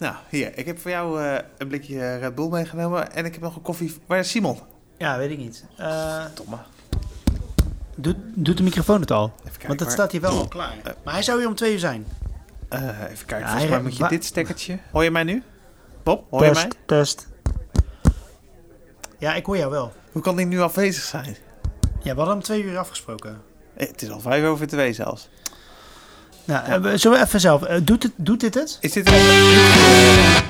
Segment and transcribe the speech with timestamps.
[0.00, 0.58] Nou, hier.
[0.58, 3.12] Ik heb voor jou eh, een blikje Red Bull meegenomen.
[3.12, 3.94] En ik heb nog een koffie.
[4.06, 4.58] Waar is Simon?
[4.98, 5.64] Ja, weet ik niet.
[5.80, 6.56] Uh, Domme.
[7.96, 9.24] doet, doet de microfoon het al?
[9.38, 9.66] Even kijken.
[9.66, 10.74] Want dat waar- staat hier wel al klaar.
[11.04, 12.06] Maar hij zou hier om twee uur zijn.
[12.68, 13.38] Eh, even kijken.
[13.38, 14.78] Ja, Volgens mij moet je dit stekkertje...
[14.92, 15.42] Hoor je mij nu?
[16.02, 16.70] Bob, hoor je mij?
[16.86, 17.28] Test.
[19.18, 19.92] Ja, ik hoor jou wel.
[20.12, 21.36] Hoe kan die nu afwezig zijn?
[22.02, 23.42] Ja, we hadden om twee uur afgesproken.
[23.74, 25.28] Eh, Het is al vijf over twee zelfs.
[26.50, 27.62] Nou, eh, zullen we even zelf...
[27.62, 28.76] eh, doet, het, doet dit het?
[28.80, 29.08] Is dit...
[29.08, 29.14] een-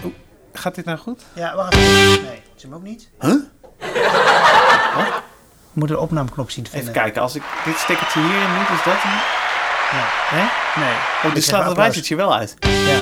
[0.05, 0.15] oeh,
[0.53, 1.23] gaat dit nou goed?
[1.33, 2.23] Ja, wacht even.
[2.25, 3.09] Nee, is hem ook niet?
[3.21, 3.35] Huh?
[5.73, 7.03] We moeten de opnameknop zien te Even vinden.
[7.03, 7.23] kijken.
[7.23, 9.13] Als ik dit stekkertje hierin moet, is dat hem?
[9.99, 10.07] Ja.
[10.39, 10.81] Hè?
[10.81, 10.95] Nee.
[11.25, 12.55] Oh, dit slaat het wijzertje wel uit.
[12.61, 13.01] Ja.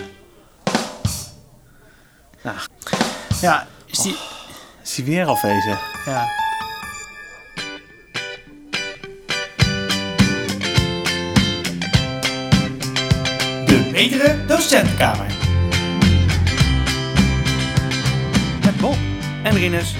[2.43, 2.57] Nou.
[3.41, 4.17] Ja, is die...
[4.83, 5.81] Is hij weer afwezig?
[6.07, 6.25] Ja.
[13.99, 15.27] Betere docentenkamer.
[18.65, 18.97] Met Bob
[19.45, 19.95] en Rinus.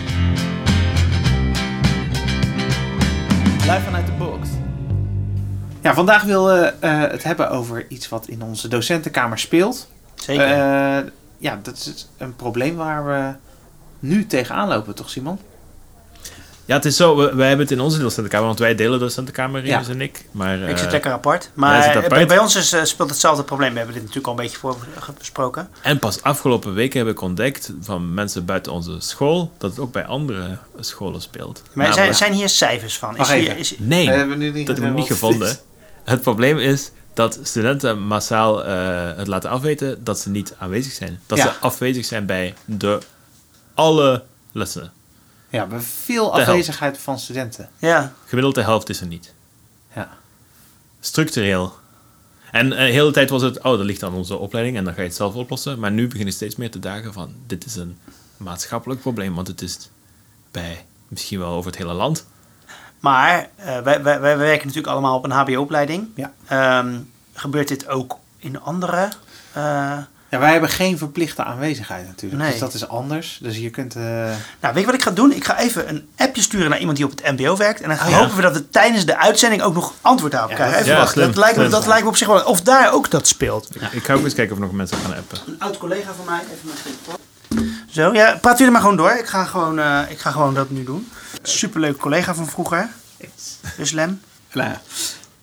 [3.61, 4.49] Live vanuit de box.
[5.81, 9.89] Ja, vandaag willen we eh, het hebben over iets wat in onze docentenkamer speelt.
[10.15, 10.45] Zeker.
[10.45, 13.35] Eh, ja, dat is een probleem waar we
[13.99, 15.39] nu tegenaan lopen, toch Simon?
[16.69, 19.61] Ja, het is zo, we- wij hebben het in onze docentenkamer, want wij delen docentenkamer,
[19.61, 19.93] Rinus Ja.
[19.93, 20.25] en ik.
[20.31, 21.51] Maar, ik zit eh, lekker apart.
[21.55, 22.09] Maar apart.
[22.09, 23.71] Bij, bij ons is, eh, speelt hetzelfde probleem.
[23.73, 24.77] We hebben dit natuurlijk al een beetje voor
[25.19, 25.69] besproken.
[25.83, 29.93] En pas afgelopen weken heb ik ontdekt van mensen buiten onze school, dat het ook
[29.93, 31.63] bij andere scholen speelt.
[31.73, 33.17] Maar zijn, Namelijk- zijn hier cijfers van?
[33.17, 35.49] Is hier, is, Nee, We hebben nu niet dat heb ik niet gevonden.
[35.49, 35.59] is.
[36.05, 41.21] Het probleem is dat studenten massaal eh, het laten afweten dat ze niet aanwezig zijn.
[41.27, 41.45] Dat Ja.
[41.45, 42.99] ze afwezig zijn bij de
[43.75, 44.93] alle lessen.
[45.51, 46.49] Ja, we hebben veel De helft.
[46.49, 47.69] afwezigheid van studenten.
[47.79, 48.13] ja.
[48.27, 49.35] Gemiddeld de helft is er niet.
[49.95, 50.09] Ja.
[51.01, 51.73] Structureel.
[52.51, 54.95] En eh, de hele tijd was het, oh, dat ligt aan onze opleiding en dan
[54.95, 55.79] ga je het zelf oplossen.
[55.79, 57.99] Maar nu beginnen steeds meer te dagen van, dit is een
[58.37, 59.91] maatschappelijk probleem, want het is
[60.51, 62.27] bij misschien wel over het hele land.
[63.01, 66.09] Maar eh, wij, wij, wij werken natuurlijk allemaal op een HBO-opleiding.
[66.15, 66.33] Ja.
[66.47, 66.99] Ehm,
[67.33, 69.09] gebeurt dit ook in andere?
[69.53, 69.99] eh,
[70.31, 72.43] Ja, wij hebben geen verplichte aanwezigheid natuurlijk.
[72.43, 72.51] Nee.
[72.51, 73.39] Dus dat is anders.
[73.43, 73.95] Dus je kunt...
[73.97, 74.03] eh,
[74.61, 75.33] Nou, weet je wat ik ga doen?
[75.33, 77.81] Ik ga even een appje sturen naar iemand die op het MBO werkt.
[77.81, 78.19] En dan ja.
[78.19, 80.77] hopen we dat we tijdens de uitzending ook nog antwoord daarop Ja, krijgen.
[80.77, 81.21] dat- Even ja, wachten.
[81.27, 82.45] dat, lijkt me, dat lijkt me op zich wel.
[82.45, 83.69] Of daar ook dat speelt.
[83.91, 85.39] Ik ga ook eens kijken of nog mensen gaan appen.
[85.47, 86.41] Een oud collega van mij.
[86.41, 87.17] Even mijn telefoon.
[87.91, 89.11] Zo, ja, praat jullie maar gewoon door.
[89.13, 91.09] Ik ga gewoon, eh, ik ga gewoon dat nu doen.
[91.43, 92.89] Superleuke collega van vroeger.
[93.77, 94.21] Dus Lem.
[94.53, 94.81] nou ja.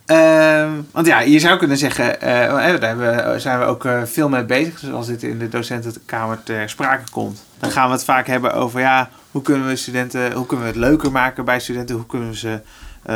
[0.06, 4.04] Ehm, want ja, je zou kunnen zeggen, eh, eh, daar we- zijn we ook eh,
[4.04, 4.80] veel mee bezig.
[4.80, 8.54] Dus als dit in de docentenkamer ter sprake komt, dan gaan we het vaak hebben
[8.54, 12.06] over ja, hoe kunnen we studenten, hoe kunnen we het leuker maken bij studenten, hoe
[12.06, 12.60] kunnen we ze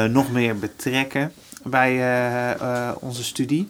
[0.09, 1.33] nog meer betrekken
[1.63, 2.01] bij
[2.99, 3.69] onze studie.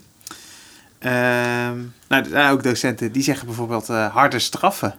[1.00, 4.96] Ehm, nou, er zijn ook docenten die zeggen bijvoorbeeld eh, harde straffen.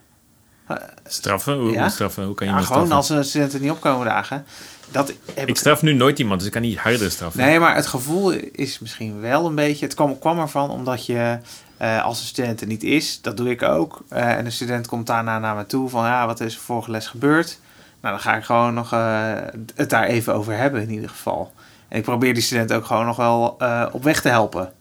[1.07, 1.55] Straffen?
[1.59, 1.89] Hoe, Ja?
[1.89, 2.25] straffen?
[2.25, 2.97] Hoe kan je Ja, gewoon straffen?
[2.97, 4.45] als een studenten niet opkomen dagen.
[4.91, 7.41] Dat heb Ik straf nu nooit iemand, dus ik kan niet harder straffen.
[7.41, 9.85] Nee, maar het gevoel is misschien wel een beetje.
[9.85, 11.39] Het kwam, kwam ervan omdat je,
[11.77, 14.03] eh, als een student er niet is, dat doe ik ook.
[14.09, 16.91] eh, en een student komt daarna naar me toe van ja, wat is er vorige
[16.91, 17.59] les gebeurd?
[18.01, 19.33] Nou, dan ga ik gewoon nog eh,
[19.75, 21.53] het daar even over hebben in ieder geval.
[21.89, 24.73] En ik probeer die student ook gewoon nog wel eh, op weg te helpen.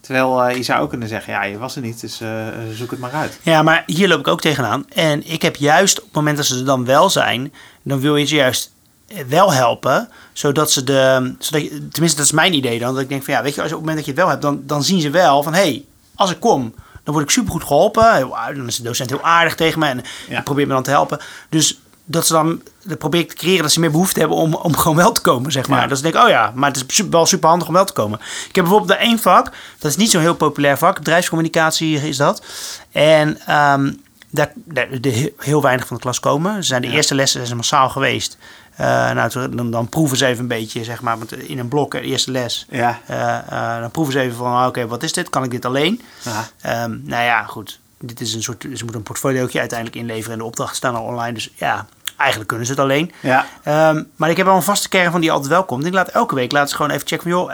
[0.00, 2.90] Terwijl eh, je zou ook kunnen zeggen, ja, je was er niet, dus eh, zoek
[2.90, 3.38] het maar uit.
[3.42, 4.84] Ja, maar hier loop ik ook tegenaan.
[4.88, 7.52] En ik heb juist op het moment dat ze er dan wel zijn,
[7.82, 8.72] dan wil je ze juist
[9.28, 13.08] wel helpen, zodat ze de, zodat je, tenminste dat is mijn idee dan, dat ik
[13.08, 14.42] denk van ja, weet je, als je op het moment dat je het wel hebt,
[14.42, 15.84] dan, dan zien ze wel van hé, hey,
[16.14, 16.74] als ik kom,
[17.04, 18.28] dan word ik supergoed geholpen.
[18.54, 20.40] Dan is de docent heel aardig tegen me en Ja.
[20.40, 21.20] probeert me dan te helpen.
[21.48, 24.54] Dus dat ze dan, dat probeer ik te creëren dat ze meer behoefte hebben om,
[24.54, 25.80] om gewoon wel te komen, zeg maar.
[25.82, 25.86] Ja.
[25.86, 28.18] Dat ze denken, oh ja, maar het is wel super handig om wel te komen.
[28.48, 32.42] Ik heb bijvoorbeeld één vak, dat is niet zo'n heel populair vak, bedrijfscommunicatie is dat.
[32.92, 33.92] En ehm,
[34.30, 36.54] daar, daar de, heel- weinig van de klas komen.
[36.54, 36.94] Ze zijn de Ja.
[36.94, 38.36] eerste lessen zijn massaal geweest.
[38.82, 42.10] Eh, nou, dan, dan proeven ze even een beetje, zeg maar, in een blok, eh,
[42.10, 42.66] eerste les.
[42.70, 45.30] Ja, Eh, dan proeven ze even van, oké, wat is dit?
[45.30, 46.00] Kan ik dit alleen?
[46.22, 46.48] ja.
[46.60, 47.80] Ehm, nou ja, goed.
[47.98, 51.02] Dit is een soort, ze moeten een portfoliootje uiteindelijk inleveren en de opdrachten staan al
[51.04, 51.32] online.
[51.32, 51.86] Dus ja,
[52.16, 53.12] eigenlijk kunnen ze het alleen.
[53.20, 53.46] ja.
[53.62, 55.80] Ehm, maar ik heb wel een vaste kern van die altijd welkom.
[55.84, 57.52] Ik laat elke week laat ze gewoon even checken van, joh,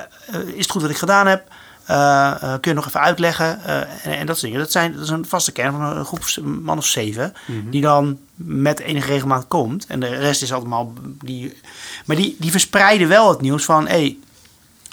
[0.55, 1.43] is het goed wat ik gedaan heb?
[1.88, 3.64] Eh, eh, kun je nog even uitleggen?
[3.64, 4.58] Eh, en, en dat soort dingen.
[4.58, 7.35] Dat, zijn, dat is een vaste kern van een groep man of zeven.
[7.70, 9.87] Die dan met enige regelmaat komt.
[9.87, 10.93] En de rest is allemaal...
[11.25, 11.56] Die,
[12.05, 13.87] maar die, die verspreiden wel het nieuws van...
[13.88, 14.17] Hey,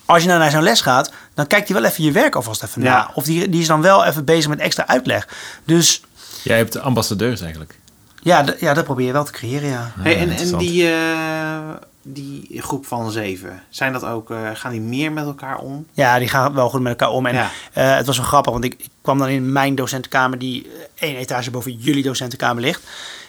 [0.06, 2.64] als je nou naar zo'n les gaat, dan kijkt hij wel even je werk alvast
[2.64, 2.90] even Ja.
[2.98, 3.12] na.
[3.14, 5.28] Of die, die is dan wel even bezig met extra uitleg.
[5.66, 6.02] Dus
[6.44, 7.80] Jij hebt de ambassadeurs eigenlijk.
[8.22, 9.92] ja, ja dat probeer je wel te creëren, ja.
[10.00, 11.60] Hey, en, en die, eh,
[12.08, 13.62] die groep van zeven?
[13.70, 15.86] Zijn dat ook, eh, gaan die meer met elkaar om?
[15.94, 17.26] Ja, die gaan wel goed met elkaar om.
[17.26, 17.50] En Ja.
[17.74, 20.68] eh, het was wel grappig, want ik, ik kwam dan in mijn docentenkamer, die
[21.00, 22.82] eh, één etage boven jullie docentenkamer ligt.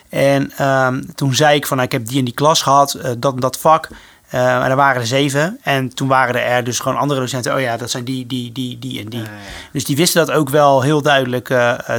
[0.09, 3.11] En ehm, toen zei ik van, nou, ik heb die en die klas gehad, eh,
[3.19, 3.89] dat en dat vak.
[4.31, 4.41] En
[4.71, 5.59] er waren er zeven.
[5.63, 7.55] En toen waren er dus gewoon andere docenten.
[7.55, 9.21] Oh ja, dat zijn die, die, die, die en die.
[9.21, 9.27] Ja.
[9.73, 11.47] Dus die wisten dat ook wel heel duidelijk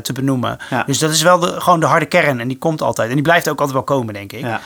[0.02, 0.58] te benoemen.
[0.70, 0.84] Ja.
[0.84, 2.40] Dus dat is wel de, gewoon de harde kern.
[2.40, 3.08] En die komt altijd.
[3.10, 4.40] En die blijft ook altijd wel komen, denk ik.
[4.40, 4.62] Ja.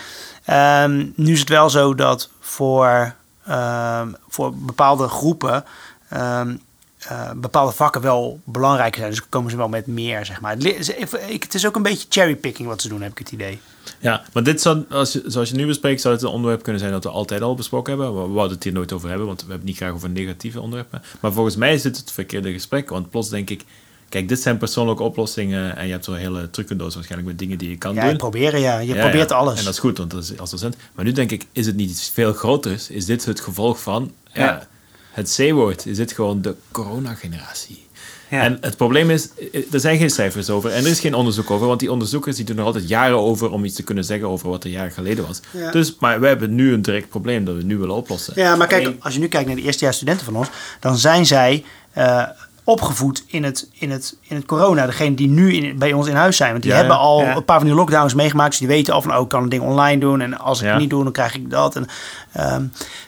[0.46, 3.16] Ehm, nu is het wel zo dat voor,
[3.46, 5.64] ehm, voor bepaalde groepen
[6.10, 6.56] ehm,
[7.02, 9.12] eh, bepaalde vakken wel belangrijker zijn.
[9.12, 10.56] Dus komen ze wel met meer, zeg maar.
[10.58, 13.60] Het, is ook een beetje cherrypicking wat ze doen, heb ik het idee.
[14.00, 16.82] Ja, maar dit zou, als je, zoals je nu bespreekt, zou het een onderwerp kunnen
[16.82, 18.22] zijn dat we altijd al besproken hebben.
[18.22, 21.02] We wouden het hier nooit over hebben, want we hebben niet graag over negatieve onderwerpen.
[21.20, 23.66] Maar volgens mij is dit het verkeerde gesprek, want plots denk ik,
[24.12, 27.70] kijk, dit zijn persoonlijke oplossingen en je hebt zo'n hele trucendoos waarschijnlijk met dingen die
[27.70, 28.10] je kan Ja, doen.
[28.10, 28.80] je proberen, ja.
[28.80, 29.36] Je Ja, probeert ja.
[29.36, 29.58] alles.
[29.60, 30.76] En dat is goed, want dat is als docent.
[30.96, 32.90] Maar nu denk ik, is het niet iets veel groters?
[32.90, 34.68] Is dit het gevolg van ja, Ja.
[35.12, 35.86] het C-woord?
[35.86, 37.86] Is dit gewoon de coronageneratie?
[38.30, 38.42] Ja.
[38.44, 39.30] En het probleem is,
[39.72, 42.46] er zijn geen cijfers over en er is geen onderzoek over, want die onderzoekers die
[42.46, 45.28] doen er altijd jaren over om iets te kunnen zeggen over wat er jaren geleden
[45.28, 45.40] was.
[45.52, 45.72] Ja.
[45.72, 48.34] Dus, maar wij hebben nu een direct probleem dat we nu willen oplossen.
[48.36, 50.48] Ja, maar kijk, Alleen- als je nu kijkt naar de eerstejaars studenten van ons,
[50.80, 52.24] dan zijn zij eh,
[52.72, 54.86] opgevoed in het, in, het, in het corona.
[54.86, 56.52] Degene die nu in, bij ons in huis zijn.
[56.52, 57.36] Want die Ja, hebben al Ja.
[57.36, 58.50] een paar van die lockdowns meegemaakt.
[58.50, 60.22] Dus die weten al van, oh, ik kan een ding online doen.
[60.22, 60.72] En als ik Ja.
[60.72, 61.76] het niet doe, dan krijg ik dat.
[61.76, 61.88] En,
[62.32, 62.64] ehm,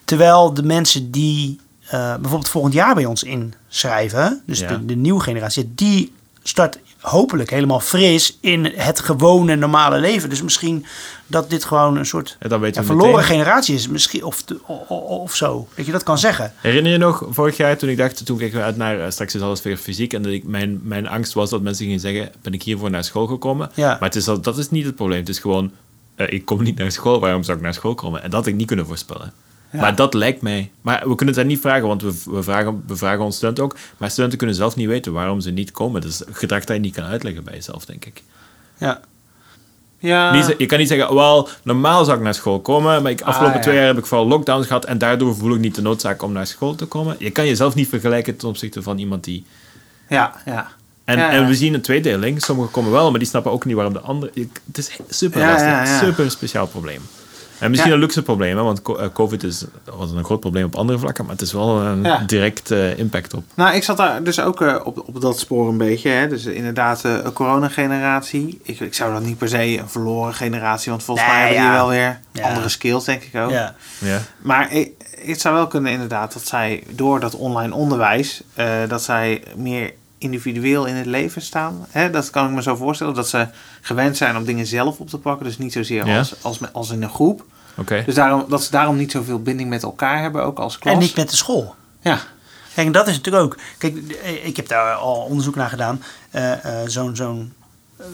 [0.05, 5.71] terwijl de mensen die eh, bijvoorbeeld volgend jaar bij ons inschrijven, dus de nieuwe generatie,
[5.75, 10.29] die start hopelijk helemaal fris in het gewone normale leven.
[10.29, 10.85] Dus misschien
[11.27, 13.23] dat dit gewoon een soort ja, verloren meteen.
[13.23, 14.43] generatie is, misschien, of,
[14.87, 15.67] of zo.
[15.75, 16.53] Dat je dat kan zeggen.
[16.57, 19.35] Herinner je nog vorig jaar toen ik dacht, toen keken we uit naar eh, straks
[19.35, 22.31] is alles weer fysiek en dat ik, mijn, mijn angst was dat mensen gingen zeggen,
[22.41, 23.71] ben ik hiervoor naar school gekomen?
[23.73, 23.89] Ja.
[23.89, 25.19] Maar het is, dat is niet het probleem.
[25.19, 25.71] Het is gewoon,
[26.15, 28.23] eh, ik kom niet naar school, waarom zou ik naar school komen?
[28.23, 29.33] En dat had ik niet kunnen voorspellen.
[29.73, 29.79] Ja.
[29.79, 30.71] Maar dat lijkt mij.
[30.81, 33.63] Maar we kunnen het daar niet vragen, want we, we, vragen, we vragen ons studenten
[33.63, 33.75] ook.
[33.97, 36.01] Maar studenten kunnen zelf niet weten waarom ze niet komen.
[36.01, 38.23] Dus gedrag dat je niet kan uitleggen bij jezelf, denk ik.
[38.77, 39.01] Ja.
[39.99, 40.33] Ja.
[40.33, 43.49] Niet je kan niet zeggen, wel, normaal zou ik naar school komen, maar ik, afgelopen
[43.49, 43.61] Ah, ja.
[43.61, 46.31] twee jaar heb ik vooral lockdowns gehad en daardoor voel ik niet de noodzaak om
[46.31, 47.15] naar school te komen.
[47.19, 49.45] Je kan jezelf niet vergelijken ten opzichte van iemand die...
[50.09, 50.67] Ja, ja.
[51.03, 51.37] En, Ja, ja.
[51.37, 52.41] en we zien een tweedeling.
[52.41, 54.31] Sommigen komen wel, maar die snappen ook niet waarom de anderen...
[54.67, 55.99] Het is super lastig, ja.
[55.99, 57.01] super speciaal probleem.
[57.63, 57.95] En misschien Ja.
[57.97, 59.65] een luxe probleem, hè, want eh, COVID is,
[59.97, 62.23] was een groot probleem op andere vlakken, maar het is wel een Ja.
[62.27, 63.43] direct eh, impact op.
[63.53, 66.09] Nou, ik zat daar dus ook eh, op, op dat spoor een beetje.
[66.09, 66.27] Hè?
[66.27, 68.59] Dus inderdaad, een coronageneratie.
[68.63, 71.63] Ik, ik zou dat niet per se een verloren generatie, want volgens Nee, mij hebben
[71.63, 71.69] ja.
[71.69, 72.47] die wel weer Ja.
[72.47, 73.49] andere skills, denk ik ook.
[73.51, 73.75] Ja.
[73.97, 74.19] Ja.
[74.41, 74.91] Maar ik,
[75.25, 79.93] het zou wel kunnen inderdaad dat zij door dat online onderwijs, eh, dat zij meer
[80.17, 81.85] individueel in het leven staan.
[81.89, 82.09] Hè?
[82.09, 83.47] Dat kan ik me zo voorstellen, dat ze
[83.81, 85.45] gewend zijn om dingen zelf op te pakken.
[85.45, 86.17] Dus niet zozeer Ja.
[86.17, 87.45] als, als, als in een groep.
[87.77, 88.03] Oké.
[88.05, 90.93] Dus daarom, dat ze daarom niet zoveel binding met elkaar hebben, ook als klas.
[90.93, 91.75] En niet met de school.
[92.01, 92.19] Ja,
[92.73, 93.57] Kijk, en dat is natuurlijk ook.
[93.77, 96.03] Kijk, eh, ik heb daar al onderzoek naar gedaan.
[96.31, 97.53] Eh, eh, zo'n, zo'n,
[97.97, 98.05] eh,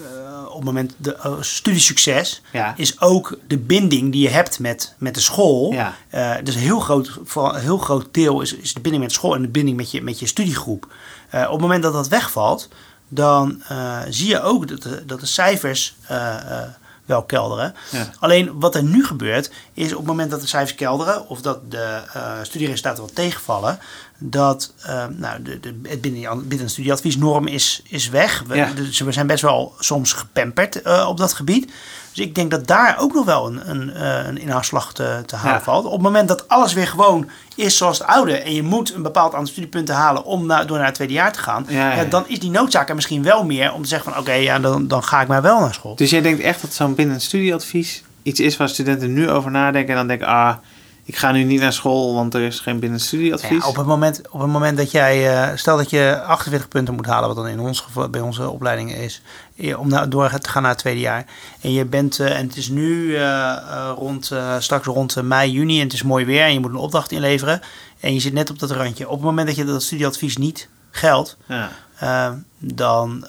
[0.47, 2.73] op het moment de studiesucces Ja.
[2.77, 5.71] is ook de binding die je hebt met, met de school.
[5.73, 5.93] Ja.
[6.09, 9.13] Eh, dus een heel groot, vooral een heel groot deel is, is de binding met
[9.13, 10.87] school en de binding met je, met je studiegroep.
[11.29, 12.67] Eh, op het moment dat dat wegvalt,
[13.07, 16.67] dan eh, zie je ook dat de, dat de cijfers eh, eh,
[17.09, 17.75] wel kelderen.
[17.91, 18.09] Ja.
[18.19, 21.71] Alleen wat er nu gebeurt, is op het moment dat de cijfers kelderen of dat
[21.71, 23.79] de eh, studieresultaten wat tegenvallen,
[24.19, 28.43] dat eh, nou, de, de, het binnen, binnen een studieadviesnorm is, is weg.
[28.47, 28.69] We, Ja.
[28.75, 31.71] dus we zijn best wel soms gepamperd eh, op dat gebied.
[32.13, 35.35] Dus ik denk dat daar ook nog wel een, een, eh, een inhaalslag te, te
[35.35, 35.61] halen Ja.
[35.63, 35.85] valt.
[35.85, 39.01] Op het moment dat alles weer gewoon is zoals het oude en je moet een
[39.01, 42.03] bepaald aantal studiepunten halen om door naar het tweede jaar te gaan, ja.
[42.03, 44.87] dan is die noodzaak er misschien wel meer om te zeggen van oké, ja, dan,
[44.87, 45.95] dan ga ik maar wel naar school.
[45.95, 49.89] Dus jij denkt echt dat zo'n binnen studieadvies iets is waar studenten nu over nadenken
[49.89, 50.55] en dan denken, ah,
[51.09, 53.63] ik ga nu niet naar school, want er is geen binnen studieadvies.
[53.63, 56.93] Ja, op, het moment, op het moment dat jij, eh, stel dat je 48 punten
[56.93, 59.21] moet halen, wat dan in ons geval bij onze opleiding is,
[59.57, 61.25] eh, om naar, door te gaan naar het tweede jaar.
[61.61, 63.17] En je bent, eh, en het is nu
[63.95, 67.11] rond, straks rond mei, juni en het is mooi weer en je moet een opdracht
[67.11, 67.61] inleveren.
[67.99, 69.07] En je zit net op dat randje.
[69.07, 72.39] Op het moment dat je dat studieadvies niet geldt, Ja.
[72.59, 73.27] dan,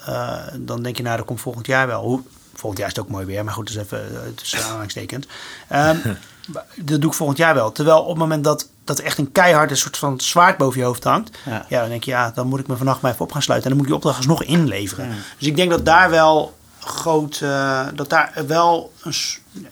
[0.57, 2.03] dan denk je, nou, dat komt volgend jaar wel.
[2.03, 2.21] Hoe,
[2.53, 5.27] volgend jaar is het ook mooi weer, maar goed, dat is even tussen aanhalingstekens.
[6.75, 7.71] dat doe ik volgend jaar wel.
[7.71, 10.85] Terwijl op het moment dat, dat echt een keihard een soort van zwaard boven je
[10.85, 11.65] hoofd hangt, Ja.
[11.69, 11.79] ja.
[11.79, 13.71] dan denk je, ja, dan moet ik me vannacht maar even op gaan sluiten.
[13.71, 15.07] En dan moet ik die opdracht alsnog inleveren.
[15.07, 15.15] Ja.
[15.37, 19.13] Dus ik denk dat daar wel groot, eh, dat daar wel, een,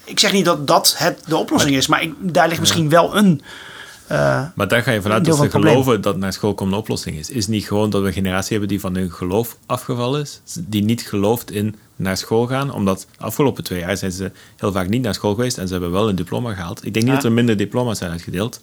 [0.04, 3.16] ik zeg niet dat dat het de oplossing is, maar ik, daar ligt misschien wel
[3.18, 3.42] een,
[4.08, 7.18] eh, Maar daar ga je vanuit dat ze geloven dat naar school komen een oplossing
[7.18, 7.30] is.
[7.30, 10.42] Is niet gewoon dat we een generatie hebben die van hun geloof afgevallen is.
[10.60, 12.74] Die niet gelooft in naar school gaan.
[12.74, 15.74] Omdat de afgelopen twee jaar zijn ze heel vaak niet naar school geweest en ze
[15.74, 16.86] hebben wel een diploma gehaald.
[16.86, 18.62] Ik denk niet dat er minder diploma's zijn uitgedeeld.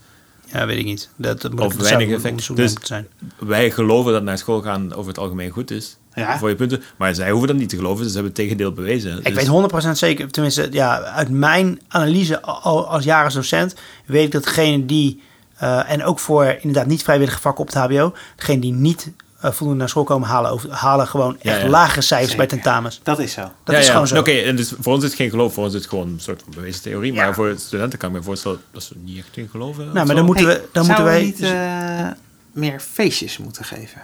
[0.53, 1.09] Ja, weet ik niet.
[1.17, 2.57] Dat, dat Of weinig effect.
[2.57, 3.07] Dus- zijn.
[3.39, 5.97] Wij geloven dat naar school gaan over het algemeen goed is.
[6.15, 6.39] Ja.
[6.39, 6.83] Voor je punten.
[6.97, 8.05] Maar zij hoeven dat niet te geloven.
[8.05, 9.19] Ze hebben het tegendeel bewezen.
[9.19, 13.75] Ik Dus- weet 100% zeker, tenminste, ja, uit mijn analyse al als jaringsdocent
[14.07, 15.21] weet ik dat degene die,
[15.57, 19.51] eh, en ook voor inderdaad niet vrijwillige vakken op het HBO, degene die niet eh,
[19.51, 21.69] voldoende naar school komen halen, over, halen gewoon Ja, echt ja.
[21.69, 23.01] lagere cijfers bij tentamens.
[23.03, 23.41] Dat is zo.
[23.65, 23.93] Dat Ja, is ja.
[23.93, 24.19] gewoon zo.
[24.19, 25.55] Oké, en dus voor ons is het geen geloof.
[25.55, 27.13] Voor ons is het gewoon een soort van bewezen theorie.
[27.13, 27.25] Ja.
[27.25, 29.85] Maar voor studenten kan ik me voorstellen dat ze niet echt in geloven.
[29.85, 30.15] Nou, maar zo.
[30.15, 31.19] dan moeten Hey, we, dan moeten wij.
[31.19, 32.07] we niet eh,
[32.53, 34.01] meer feestjes moeten geven?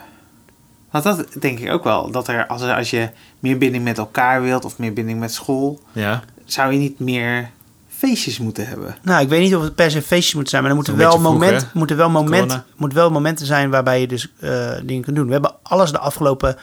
[0.91, 2.11] Want dat denk ik ook wel.
[2.11, 3.09] Dat er, als, er, als je
[3.39, 6.23] meer binding met elkaar wilt of meer binding met school, Ja.
[6.45, 7.51] zou je niet meer
[8.07, 8.97] feestjes moeten hebben.
[9.03, 11.11] Nou, ik weet niet of het per se feestjes moeten zijn, maar er moeten wel,
[11.11, 15.17] vroeg, moment, moeten wel, moment, moet wel momenten zijn waarbij je dus eh, dingen kunt
[15.17, 15.27] doen.
[15.27, 16.57] We hebben alles de afgelopen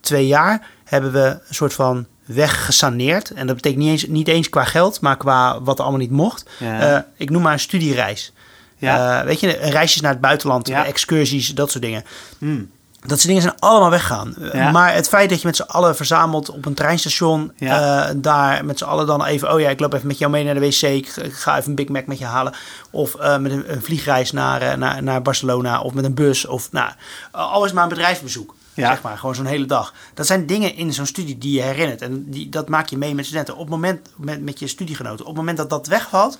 [0.00, 3.30] twee jaar hebben we een soort van weg gesaneerd.
[3.30, 6.10] En dat betekent niet eens, niet eens qua geld, maar qua wat er allemaal niet
[6.10, 6.50] mocht.
[6.58, 6.96] Ja.
[6.96, 8.32] Eh, ik noem maar een studiereis.
[8.76, 9.20] Ja.
[9.20, 10.86] Eh, weet je, reisjes naar het buitenland, Ja.
[10.86, 12.04] excursies, dat soort dingen.
[12.38, 12.70] Hmm.
[13.00, 14.34] Dat soort dingen zijn allemaal weggegaan.
[14.36, 14.70] Eh, Ja.
[14.70, 18.04] Maar het feit dat je met z'n allen verzamelt op een treinstation, Ja.
[18.08, 20.44] eh, daar met z'n allen dan even, oh ja, ik loop even met jou mee
[20.44, 22.54] naar de wc, ik ga- even een Big Mac met je halen.
[22.90, 26.46] Of eh, met een, een vliegreis naar, naar, naar Barcelona of met een bus.
[26.46, 26.90] Of nou,
[27.30, 28.54] alles maar een bedrijfsbezoek.
[28.74, 28.88] Ja.
[28.90, 29.94] Zeg maar, gewoon zo'n hele dag.
[30.14, 32.02] Dat zijn dingen in zo'n studie die je herinnert.
[32.02, 33.54] En die, dat maak je mee met studenten.
[33.54, 35.20] Op het moment, met, met je studiegenoten.
[35.20, 36.38] Op het moment dat dat wegvalt,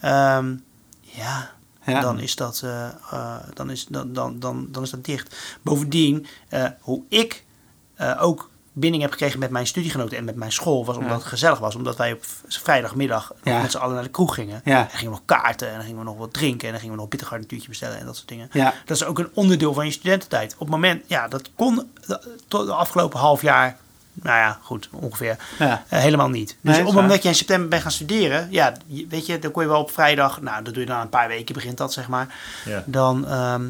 [0.00, 0.54] ehm,
[1.00, 1.50] ja,
[1.90, 2.00] Ja.
[2.00, 5.36] dan is dat, eh, eh, dan is, dan, dan, dan, dan is dat dicht.
[5.62, 7.44] Bovendien, eh, hoe ik
[8.18, 11.16] ook binding heb gekregen met mijn studiegenoten en met mijn school, was omdat Ja.
[11.18, 11.74] het gezellig was.
[11.74, 13.60] Omdat wij op vrijdagmiddag Ja.
[13.62, 14.60] met z'n allen naar de kroeg gingen.
[14.64, 14.80] Ja.
[14.82, 16.90] En gingen we nog kaarten en dan gingen we nog wat drinken en dan gingen
[16.90, 18.50] we nog een bittergarnituurtje bestellen en dat soort dingen.
[18.84, 20.52] Dat is ook een onderdeel van je studententijd.
[20.52, 21.90] Op het moment, ja, dat kon
[22.48, 23.76] tot de afgelopen half jaar,
[24.22, 25.84] nou ja, goed, ongeveer, Ja.
[25.88, 26.48] eh, helemaal niet.
[26.48, 27.14] Dus Nee, op is het moment waar.
[27.14, 28.72] dat je in september bent gaan studeren, ja,
[29.08, 31.28] weet je, dan kon je wel op vrijdag, nou, dat doe je dan een paar
[31.28, 32.34] weken, begint dat, zeg maar.
[32.64, 32.82] Ja.
[32.86, 33.62] Dan, ehm,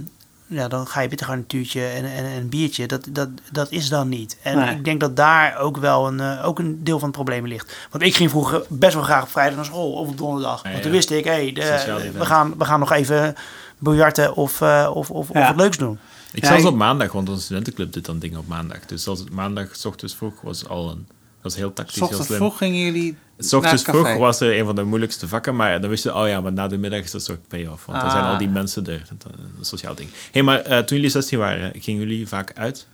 [0.46, 2.86] ja, dan ga je bittergarnituurtje en, en, en een biertje.
[2.86, 4.36] Dat, dat, dat is dan niet.
[4.42, 4.74] En Nee.
[4.74, 7.76] ik denk dat daar ook wel een, eh, ook een deel van het probleem ligt.
[7.90, 10.62] Want ik ging vroeger best wel graag op vrijdag naar school of op donderdag.
[10.62, 13.36] Want toen wist ik, hé, hey, de- we, gaan, we gaan nog even
[13.78, 15.98] biljarten of, eh, of, of, of wat leuks doen.
[16.32, 18.86] Ik Ja, zelfs op maandag, want onze studentenclub doet dan dingen op maandag.
[18.86, 21.06] Dus zelfs maandag, s ochtends vroeg, was al een...
[21.06, 22.38] Dat was heel tactisch, heel ochtends slim.
[22.38, 25.90] vroeg gingen jullie S ochtends vroeg was er een van de moeilijkste vakken, maar dan
[25.90, 27.84] wist je, oh ja, maar na de middag is dat soort payoff.
[27.86, 28.30] Want dan zijn Ah.
[28.30, 29.02] al die mensen er.
[29.18, 30.08] Dat Een sociaal ding.
[30.32, 32.86] hey, maar eh, toen jullie 16 waren, gingen jullie vaak uit?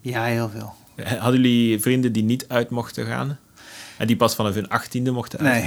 [0.00, 0.74] Ja, heel veel.
[1.18, 3.38] Hadden jullie vrienden die niet uit mochten gaan?
[3.96, 5.64] En die pas vanaf hun 18e mochten Nee.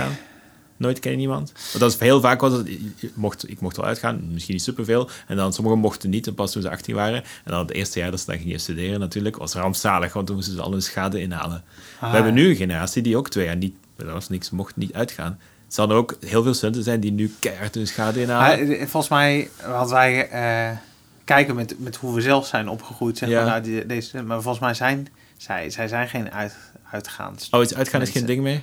[0.77, 1.51] Nooit ken je niemand?
[1.51, 4.63] Want dat is heel vaak was het, je mocht, ik mocht wel uitgaan, misschien niet
[4.63, 5.09] superveel.
[5.27, 7.23] En dan sommigen mochten niet, en pas toen ze 18 waren.
[7.23, 10.35] En dan het eerste jaar dat ze dan gingen studeren natuurlijk, was rampzalig, want toen
[10.35, 11.63] moesten ze al hun schade inhalen.
[11.99, 12.41] Ah, We hebben ja.
[12.41, 15.39] nu een generatie die ook twee jaar niet, dat was niks, mocht niet uitgaan.
[15.65, 18.67] Het zouden ook heel veel studenten zijn die nu keihard hun schade inhalen.
[18.67, 20.77] Maar, eh, volgens mij hadden wij eh,
[21.23, 23.17] kijken met, met hoe we zelf zijn opgegroeid.
[23.17, 23.35] Zeg Ja.
[23.35, 26.55] maar, nou, die, deze, maar volgens mij zijn zij, zij zijn geen uit,
[26.91, 27.47] uitgaans.
[27.51, 28.61] Oh, iets uitgaan is geen ding meer?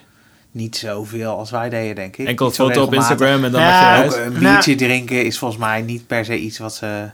[0.53, 2.27] Niet zoveel als wij deden, denk ik.
[2.27, 2.95] Enkel foto op.
[2.95, 6.39] Instagram en dan Ja, mag je een biertje drinken is volgens mij niet per se
[6.39, 7.11] iets wat ze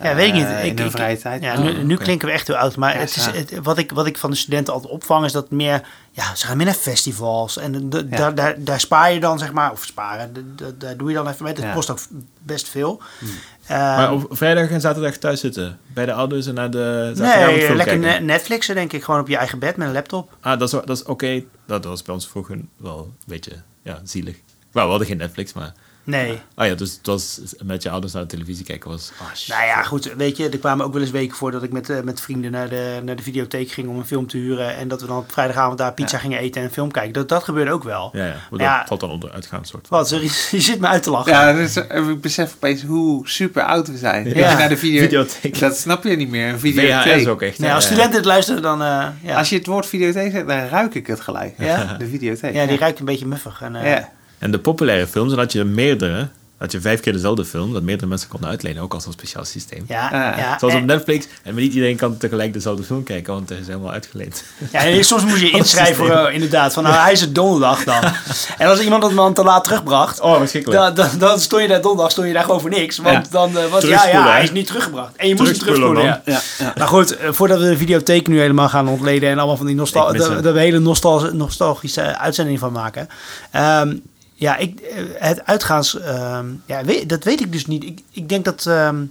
[0.00, 0.44] Ja, weet ik niet.
[0.44, 1.86] eh, Ik- in hun ik- vrije tijd Ja, doen.
[1.86, 2.76] nu, klinken we echt heel oud.
[2.76, 5.32] Maar Ja, het is, het, wat, ik, wat ik van de studenten altijd opvang is
[5.32, 5.82] dat meer...
[6.10, 7.58] Ja, ze gaan meer naar festivals.
[7.58, 8.16] En de, Ja.
[8.16, 9.72] daar, daar, daar spaar je dan, zeg maar...
[9.72, 11.54] Of sparen, daar doe je dan even mee.
[11.54, 11.72] Dat Ja.
[11.72, 11.98] kost ook
[12.42, 13.02] best veel.
[13.20, 13.30] Ehm,
[13.68, 15.78] Maar op vrijdag en zaterdag thuis zitten.
[15.86, 19.02] Bij de ouders en naar de nee, zaterdagavond lekker ne- Netflixen denk ik.
[19.02, 20.36] Gewoon op je eigen bed met een laptop.
[20.40, 21.42] Ah, dat is, dat is oké.
[21.66, 23.52] Dat was bij ons vroeger wel een beetje
[23.82, 24.34] ja, zielig.
[24.72, 25.72] Nou, we hadden geen Netflix, maar...
[26.06, 26.40] Nee.
[26.54, 29.12] Ah ja, dus het was met je ouders naar de televisie kijken was...
[29.20, 29.26] Ah.
[29.56, 30.12] Nou ja, goed.
[30.16, 32.50] Weet je, er kwamen ook wel eens weken voor dat ik met, eh, met vrienden
[32.50, 34.76] naar de, naar de videotheek ging om een film te huren.
[34.76, 36.22] En dat we dan op vrijdagavond daar pizza Ja.
[36.22, 37.12] gingen eten en een film kijken.
[37.12, 38.10] Dat, dat gebeurde ook wel.
[38.12, 38.34] Ja, ja.
[38.50, 39.98] Maar dat valt dan onder uitgaan soort van.
[39.98, 41.32] Wat, sorry, je zit me uit te lachen.
[41.32, 44.28] Ja, dus, ik besef opeens hoe super oud we zijn.
[44.34, 44.58] Ja.
[44.58, 45.58] naar de video, Videotheek.
[45.58, 47.18] Dat snap je niet meer, een videotheek.
[47.20, 47.58] VHS ook echt.
[47.58, 48.82] Nee, als studenten het luisteren, dan...
[48.82, 49.36] eh, ja.
[49.38, 51.54] Als je het woord videotheek zegt, dan ruik ik het gelijk.
[51.58, 51.94] Ja?
[51.98, 52.54] De videotheek.
[52.54, 53.60] ja, die ruikt een beetje muffig.
[53.62, 54.12] En, eh, Ja.
[54.44, 56.28] En de populaire films, dan had je meerdere.
[56.58, 59.44] Dat je vijf keer dezelfde film, dat meerdere mensen konden uitlenen, ook als een speciaal
[59.44, 59.84] systeem.
[59.88, 60.38] Ja, Ah.
[60.38, 60.58] ja.
[60.58, 61.26] Zoals op en- Netflix.
[61.42, 64.44] En niet iedereen kan tegelijk dezelfde film kijken, want er is helemaal uitgeleend.
[64.72, 66.72] ja, en soms moest je inschrijven, eh, inderdaad.
[66.72, 68.02] Van, nou, hij is het donderdag dan.
[68.58, 70.20] en als iemand het dan te laat terugbracht...
[70.20, 70.40] Oh.
[70.64, 72.98] Dan, dan, dan stond je daar donderdag stond je daar gewoon voor niks.
[72.98, 73.30] Want Ja.
[73.30, 75.16] dan eh, was ja, ja, hij is niet teruggebracht.
[75.16, 76.04] En je moest hem Terugspoelen.
[76.04, 76.22] Ja.
[76.24, 76.72] Ja, ja.
[76.78, 79.74] Maar goed, eh, voordat we de videotheek nu helemaal gaan ontleden en allemaal van die
[79.74, 83.08] nostal dat dat we hele nostal nostalgische uitzending van maken.
[83.50, 83.96] Ehm,
[84.34, 87.84] ja, ik, eh, het uitgaans, ehm, ja, weet- dat weet ik dus niet.
[87.84, 89.04] Ik, ik denk dat, ehm,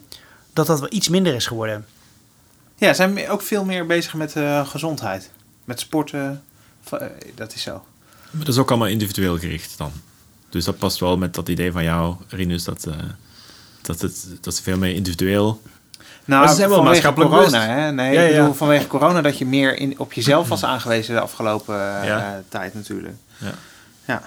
[0.53, 1.85] dat dat wel iets minder is geworden.
[2.75, 5.29] Ja, zijn we ook veel meer bezig met eh, gezondheid.
[5.63, 6.43] Met sporten.
[6.91, 6.99] Eh,
[7.35, 7.71] Dat is zo.
[8.31, 9.91] Maar dat is ook allemaal individueel gericht dan.
[10.49, 12.93] Dus dat past wel met dat idee van jou, Rinus, dat, eh,
[13.81, 15.61] dat, het, dat ze veel meer individueel...
[16.25, 17.91] Nou, ze zijn wel vanwege maatschappelijk corona, hè?
[17.91, 18.37] Nee, Ja, ik ja.
[18.39, 21.75] bedoel vanwege corona dat je meer in, op jezelf was aangewezen de afgelopen
[22.05, 22.41] Ja.
[22.49, 23.15] tijd natuurlijk.
[24.05, 24.21] Ja.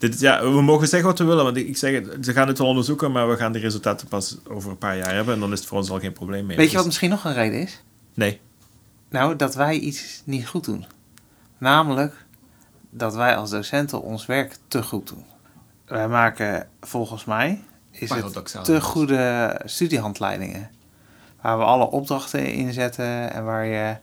[0.00, 0.08] Ja.
[0.08, 2.58] Dit, ja, we mogen zeggen wat we willen, want ik zeg, het, ze gaan het
[2.58, 5.52] wel onderzoeken, maar we gaan de resultaten pas over een paar jaar hebben en dan
[5.52, 6.56] is het voor ons al geen probleem meer.
[6.56, 7.82] Weet je Dus- wat misschien nog een reden is?
[8.14, 8.40] Nee.
[9.10, 10.84] Nou, dat wij iets niet goed doen.
[11.58, 12.14] Namelijk
[12.90, 15.24] dat wij als docenten ons werk te goed doen.
[15.86, 20.70] Wij maken volgens mij is het te goede studiehandleidingen.
[21.42, 23.96] Waar we alle opdrachten in zetten en waar je...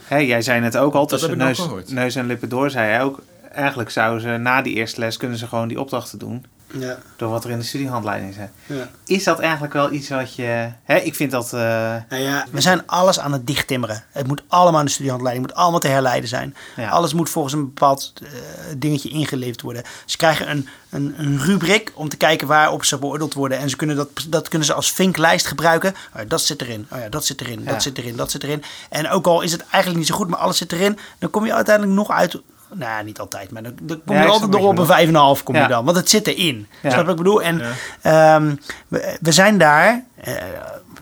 [0.00, 1.90] Hè, jij zei net ook al, Dat tussen heb ik nog neus, gehoord.
[1.92, 3.22] neus en lippen door, zei jij ook...
[3.54, 6.46] Eigenlijk zouden ze na die eerste les kunnen ze gewoon die opdrachten doen.
[6.78, 8.50] Ja, Door wat er in de studiehandleiding staat.
[8.66, 8.90] ja.
[9.04, 10.68] Is dat eigenlijk wel iets wat je...
[10.84, 11.44] Hè, ik vind dat...
[11.52, 11.60] eh,
[12.08, 14.04] Nou ja, we zijn alles aan het dichttimmeren.
[14.12, 16.54] Het moet allemaal in de studiehandleiding, het moet allemaal te herleiden zijn.
[16.76, 16.88] Ja.
[16.88, 18.28] Alles moet volgens een bepaald eh,
[18.76, 19.82] dingetje ingeleverd worden.
[20.04, 23.58] Ze krijgen een, een, een rubriek om te kijken waarop ze beoordeeld worden.
[23.58, 25.90] En ze kunnen dat, dat kunnen ze als vinklijst gebruiken.
[25.90, 27.70] Oh ja, dat zit erin, oh ja, dat zit erin, Ja.
[27.70, 28.62] dat zit erin, dat zit erin.
[28.90, 30.98] En ook al is het eigenlijk niet zo goed, maar alles zit erin.
[31.18, 32.40] Dan kom je uiteindelijk nog uit...
[32.72, 35.36] Nou ja, niet altijd, maar dan, dan kom Ja, je ik altijd nog op een
[35.38, 35.66] 5,5 kom je Ja.
[35.66, 35.84] dan.
[35.84, 36.66] Want het zit erin.
[36.82, 36.90] Ja.
[36.90, 37.42] Snap wat ik bedoel?
[37.42, 37.62] En
[38.02, 38.34] Ja.
[38.34, 38.54] ehm,
[38.88, 40.04] we, we zijn daar...
[40.14, 40.34] eh,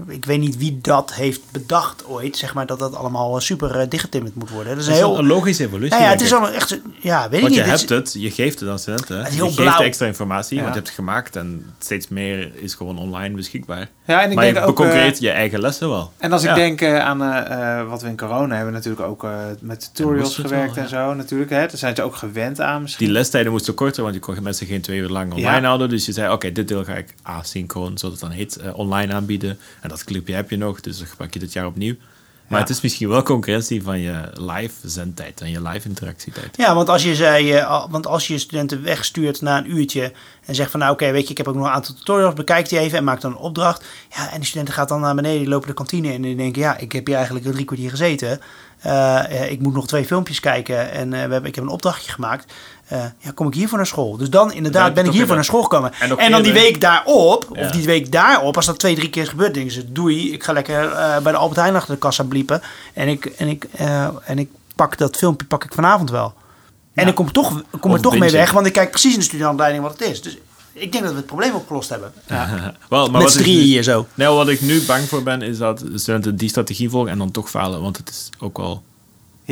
[0.07, 3.89] ik weet niet wie dat heeft bedacht ooit, zeg maar, dat dat allemaal super eh,
[3.89, 4.69] dichtgetimmerd moet worden.
[4.73, 5.19] Dat is Dat is heel...
[5.19, 5.91] een logische evolutie.
[5.91, 6.39] Nou ja, het is ik.
[6.39, 7.65] al echt, ja, weet ik Want niet.
[7.65, 9.19] je Dit is- hebt het, je geeft het aan studenten.
[9.19, 9.81] Het Je heel geeft blauw.
[9.81, 10.63] extra informatie, Ja.
[10.63, 13.89] want je hebt het gemaakt en steeds meer is gewoon online beschikbaar.
[14.07, 14.77] ja, en ik maar je ook...
[14.77, 16.13] concurreert eh, je eigen lessen wel.
[16.19, 19.25] En als ik denk eh, aan eh, eh, wat we in corona hebben, natuurlijk ook
[19.25, 19.31] eh,
[19.61, 21.15] met tutorials gewerkt wel, en zo.
[21.15, 21.57] Natuurlijk, hè.
[21.59, 23.07] Daar zijn ze ook gewend aan misschien.
[23.07, 25.67] Die lestijden moesten korter, want je kon mensen geen twee uur lang online Ja.
[25.67, 25.89] houden.
[25.89, 29.13] Dus je zei, oké, dit deel ga ik asynchroon, zoals het dan heet, eh, online
[29.13, 29.59] aanbieden.
[29.83, 31.95] En dat clipje heb je nog, dus dan gebruik je dit jaar opnieuw.
[32.47, 32.67] Maar Ja.
[32.67, 36.57] het is misschien wel concurrentie van je live zendtijd en je live interactietijd.
[36.57, 40.13] Ja, want als je, zei, eh, want als je studenten wegstuurt na een uurtje
[40.45, 42.69] en zegt van nou oké, weet je, ik heb ook nog een aantal tutorials, bekijk
[42.69, 43.85] die even en maak dan een opdracht.
[44.17, 46.37] Ja, en die studenten gaat dan naar beneden, die lopen de kantine in en die
[46.37, 48.41] denken ja, ik heb hier eigenlijk een drie kwartier gezeten.
[48.79, 52.13] Eh, eh, ik moet nog twee filmpjes kijken en we hebben, ik heb een opdrachtje
[52.13, 52.53] gemaakt.
[52.93, 54.17] Eh, ja, kom ik hiervoor naar school?
[54.17, 55.93] Dus dan inderdaad Ja, ben ik hiervoor naar school gekomen.
[56.17, 57.65] En dan die week daarop, Ja.
[57.65, 60.45] of die week daarop, als dat twee, drie keer is gebeurd, denken ze, doei, ik
[60.45, 62.63] ga lekker eh, bij de Albert Heijn achter de kassa bliepen.
[62.95, 66.35] En ik, en ik, eh, en ik pak dat filmpje pak ik vanavond wel.
[66.95, 67.09] En Ja.
[67.11, 69.19] ik kom, toch, ik kom Of er toch mee weg, want ik kijk precies in
[69.19, 70.23] de studiehandleiding wat het is.
[70.23, 70.37] Dus
[70.73, 72.13] ik denk dat we het probleem opgelost hebben.
[72.89, 74.07] Wel, maar Met z'n drieën hier zo.
[74.15, 77.31] Nou, wat ik nu bang voor ben, is dat studenten die strategie volgen en dan
[77.31, 77.83] toch falen.
[77.83, 78.83] Want het is ook wel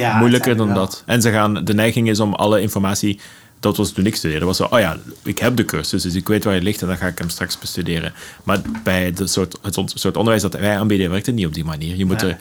[0.00, 1.02] Ja, moeilijker dan dat.
[1.06, 3.20] En ze gaan, de neiging is om alle informatie,
[3.60, 6.28] dat was toen ik studeerde, was zo, oh ja, ik heb de cursus, dus ik
[6.28, 8.12] weet waar je ligt en dan ga ik hem straks bestuderen.
[8.44, 11.64] Maar bij de soort, het soort onderwijs dat wij aanbieden, werkt het niet op die
[11.64, 11.96] manier.
[11.96, 12.26] Je moet Ja.
[12.28, 12.36] er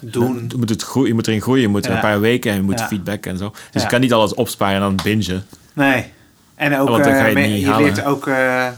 [0.00, 0.44] Doen.
[0.48, 1.96] Je moet, het groeien, je moet erin groeien, je moet er Ja.
[1.96, 3.54] een paar weken en je moet feedback en zo.
[3.70, 5.44] Dus je kan niet alles opsparen en dan bingen.
[5.72, 6.04] Nee.
[6.54, 7.84] En ook, Want dan ga je eh, je halen.
[7.84, 8.26] leert ook...
[8.26, 8.68] eh,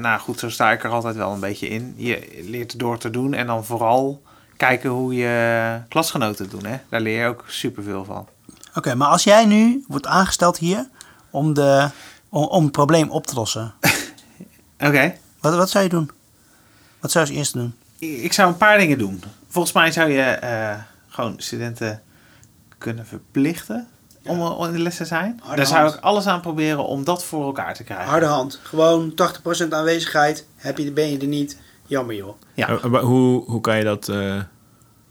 [0.00, 1.94] nou goed, zo sta ik er altijd wel een beetje in.
[1.96, 4.22] Je leert door te doen en dan vooral
[4.66, 6.66] kijken hoe je klasgenoten doen.
[6.66, 6.76] Hè?
[6.88, 8.28] Daar leer je ook superveel van.
[8.74, 10.88] Oké, maar als jij nu wordt aangesteld hier
[11.30, 11.90] om, de,
[12.28, 13.74] om, om het probleem op te lossen,
[14.86, 15.14] Oké.
[15.40, 16.10] wat, wat zou je doen?
[17.00, 17.74] Wat zou je als eerste doen?
[17.98, 19.22] Ik zou een paar dingen doen.
[19.48, 20.74] Volgens mij zou je eh,
[21.08, 22.02] gewoon studenten
[22.78, 23.88] kunnen verplichten
[24.24, 25.40] om, om in de les te zijn.
[25.42, 28.06] Harde Daar zou ik alles aan proberen om dat voor elkaar te krijgen.
[28.06, 28.60] Harde hand.
[28.62, 29.12] Gewoon
[29.64, 30.46] 80% aanwezigheid.
[30.56, 31.56] Heb je, ben je er niet?
[31.92, 32.34] Jammer joh.
[32.54, 32.68] Ja.
[32.68, 34.40] Eh, maar hoe, hoe kan je dat eh,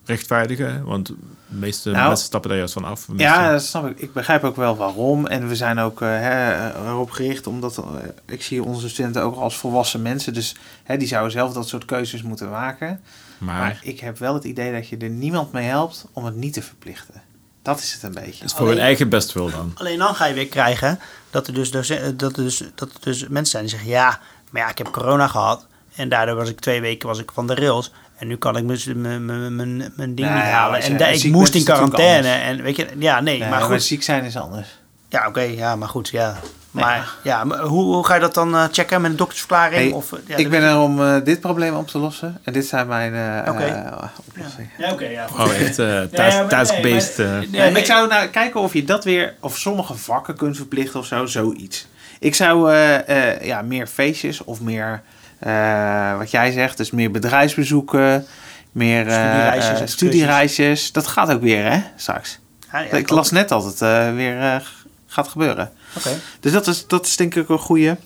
[0.05, 0.83] rechtvaardigen?
[0.83, 1.15] Want de
[1.47, 3.07] meeste Nou, mensen stappen daar juist van af.
[3.15, 3.99] Ja, dat snap ik.
[3.99, 5.27] Ik begrijp ook wel waarom.
[5.27, 7.83] En we zijn ook eh, hè, erop gericht, omdat
[8.25, 10.33] ik zie onze studenten ook als volwassen mensen.
[10.33, 13.01] Dus hè, die zouden zelf dat soort keuzes moeten maken.
[13.37, 16.35] maar, Maar ik heb wel het idee dat je er niemand mee helpt om het
[16.35, 17.21] niet te verplichten.
[17.61, 18.41] Dat is het een beetje.
[18.41, 19.71] het is voor hun eigen bestwil dan.
[19.75, 23.27] Alleen dan ga je weer krijgen dat er dus, dat er dus, dat er dus
[23.27, 23.89] mensen zijn die zeggen...
[23.89, 25.69] ja, maar ja, ik heb corona gehad
[26.01, 27.91] en daardoor was ik twee weken was ik van de rails...
[28.17, 30.81] en nu kan ik mijn- ding Nou niet ja, halen.
[30.81, 32.27] En ik moest in quarantaine.
[32.29, 33.83] En weet je, ja, nee, Nee, maar goed.
[33.83, 34.67] ziek zijn is anders.
[35.09, 36.35] Ja, oké, ja, maar goed, ja.
[36.71, 37.43] Maar, ja.
[37.43, 39.81] maar hoe, hoe ga je dat dan eh, checken met een doktersverklaring?
[39.81, 42.37] Hey, of, eh, ja, ik ben er om eh, dit probleem op te lossen.
[42.43, 43.13] En dit zijn mijn
[43.49, 43.93] Oké.
[44.27, 44.69] oplossingen.
[44.77, 45.27] Ja, oké, ja.
[45.37, 47.17] Oh, echt task- Ja, task-based.
[47.17, 47.75] nee, nee, Ja, nee.
[47.81, 51.25] ik zou nou kijken of je dat weer, of sommige vakken kunt verplichten of zo,
[51.25, 51.87] zoiets.
[52.19, 55.01] Ik zou eh, eh, ja, meer feestjes of meer,
[55.41, 58.25] eh, wat jij zegt, dus meer bedrijfsbezoeken,
[58.71, 60.91] meer eh, Studiereisjes, eh, studiereisjes.
[60.91, 62.39] Dat gaat ook weer, hè, straks.
[62.71, 63.79] Ja, ja, ik las net dat het
[64.15, 64.63] weer
[65.07, 65.71] gaat gebeuren.
[65.97, 66.09] Oké.
[66.39, 67.97] Dus dat is, dat is denk ik een goede.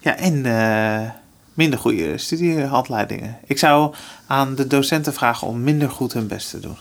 [0.00, 0.42] ja, en
[1.54, 3.38] minder goede studiehandleidingen.
[3.46, 3.94] Ik zou
[4.26, 6.76] aan de docenten vragen om minder goed hun best te doen.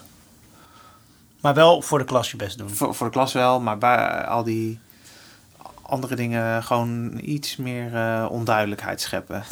[1.42, 2.70] Maar wel voor de klas je best doen.
[2.70, 4.80] Voor, voor de klas wel, maar bij al die
[5.88, 9.44] andere dingen gewoon iets meer eh, onduidelijkheid scheppen.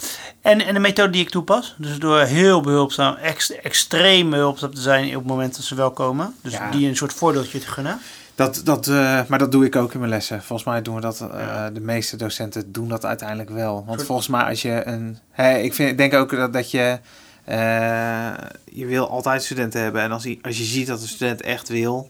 [0.41, 4.81] En, en de methode die ik toepas, dus door heel behulpzaam, ex, extreem behulpzaam te
[4.81, 6.35] zijn op het moment dat ze wel komen.
[6.41, 6.71] Dus Ja.
[6.71, 7.99] die een soort voordeeltje te gunnen.
[8.35, 10.43] Dat, dat, eh, maar dat doe ik ook in mijn lessen.
[10.43, 11.69] Volgens mij doen we dat, eh, Ja.
[11.69, 13.83] de meeste docenten doen dat uiteindelijk wel.
[13.87, 15.17] Want volgens mij als je een...
[15.31, 16.99] Hè, ik, vind, ik denk ook dat, dat je...
[18.71, 20.01] je wil altijd studenten hebben.
[20.01, 22.09] En als, je- als je ziet dat een student echt wil...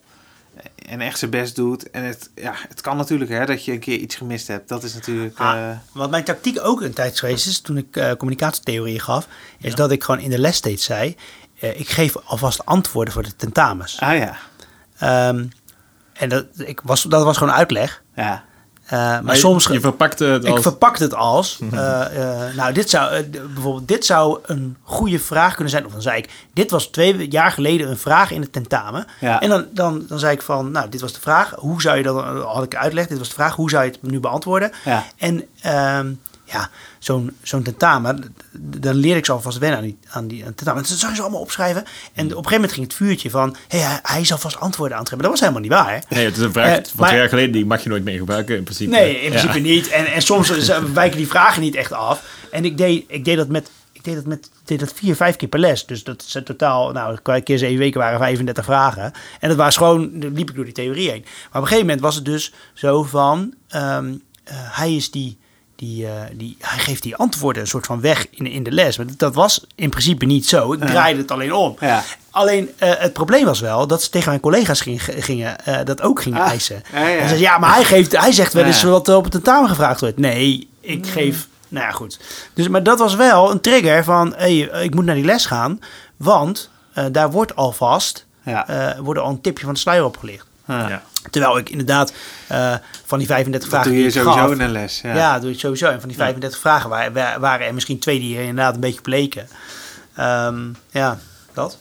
[0.87, 1.91] En echt zijn best doet.
[1.91, 4.69] En het, ja, het kan natuurlijk hè, dat je een keer iets gemist hebt.
[4.69, 5.39] Dat is natuurlijk...
[5.39, 9.27] Ah, eh, Wat mijn tactiek ook een tijd geweest is, toen ik eh communicatietheorie gaf,
[9.59, 11.15] is dat ik gewoon in de les steeds zei,
[11.59, 13.99] eh, ik geef alvast antwoorden voor de tentamens.
[13.99, 14.37] ah ja.
[14.97, 15.45] Ehm,
[16.13, 18.03] en dat, ik was, dat was gewoon uitleg.
[18.15, 18.43] Ja.
[18.85, 19.65] Eh, maar, soms...
[19.65, 20.61] Je verpakte het Ik als...
[20.61, 25.69] verpakte het als, eh, eh, nou, dit zou, bijvoorbeeld, dit zou een goede vraag kunnen
[25.69, 25.85] zijn.
[25.85, 29.05] Of dan zei ik, dit was twee jaar geleden een vraag in het tentamen.
[29.19, 29.41] Ja.
[29.41, 31.53] En dan, dan, dan zei ik van, nou, dit was de vraag.
[31.55, 33.55] Hoe zou je dat, had ik uitgelegd, dit was de vraag.
[33.55, 34.71] Hoe zou je het nu beantwoorden?
[34.83, 35.03] Ja.
[35.17, 36.11] En ehm,
[36.45, 40.53] ja, zo'n zo'n tentamen, dan leer ik ze alvast wennen aan die, aan die aan
[40.53, 40.83] tentamen.
[40.83, 41.83] Dat zou je ze allemaal opschrijven.
[42.13, 45.27] En op een gegeven moment ging het vuurtje van, hey, hij, zal vast antwoorden aantrekken.
[45.29, 46.03] Maar dat was helemaal niet waar.
[46.09, 46.15] hè?
[46.15, 48.03] Nee, het is een vraag Eh, van maar- twee jaar geleden, die mag je nooit
[48.03, 48.91] meer gebruiken in principe.
[48.91, 49.39] Nee, in Ja.
[49.39, 49.87] principe niet.
[49.89, 50.49] En, en soms
[50.93, 52.23] wijken die vragen niet echt af.
[52.51, 53.69] En ik deed, ik deed dat met.
[53.91, 55.85] Ik deed dat met deed dat vier, vijf keer per les.
[55.85, 59.11] Dus dat is totaal, nou, qua keer zeven weken waren 35 vragen.
[59.39, 61.21] En dat was gewoon, liep ik door die theorie heen.
[61.21, 65.37] Maar op een gegeven moment was het dus zo van, ehm, eh, hij is die,
[65.75, 68.97] die, eh, die, hij geeft die antwoorden een soort van weg in, in de les.
[68.97, 70.73] Maar dat was in principe niet zo.
[70.73, 71.75] Ik draaide het alleen om.
[71.79, 72.03] Ja.
[72.31, 76.01] Alleen eh, het probleem was wel dat ze tegen mijn collega's gingen, gingen eh, dat
[76.01, 76.83] ook gingen Ah, eisen.
[76.93, 77.15] ja, ja.
[77.17, 79.69] En ze zei, ja, maar hij, geeft, hij zegt wel eens wat op het tentamen
[79.69, 80.17] gevraagd wordt.
[80.17, 81.47] Nee, ik geef...
[81.67, 82.19] Nou ja, goed.
[82.53, 85.79] Dus, maar dat was wel een trigger van, hey, ik moet naar die les gaan.
[86.17, 86.69] Want
[87.11, 88.25] daar wordt alvast,
[88.99, 90.45] wordt al een tipje van de sluier opgelicht.
[90.67, 90.89] Ja.
[90.89, 91.03] Ja.
[91.29, 92.13] Terwijl ik inderdaad
[92.47, 92.73] eh,
[93.05, 95.01] van die 35 Dat vragen doe je die ik sowieso gaf- in een les.
[95.01, 95.15] Ja.
[95.15, 95.39] ja.
[95.39, 95.87] doe ik sowieso.
[95.89, 99.01] En van die 35 vragen wa- wa- waren er misschien twee die inderdaad een beetje
[99.01, 99.47] bleken.
[100.15, 100.57] Ehm,
[100.91, 101.19] ja,
[101.53, 101.77] dat.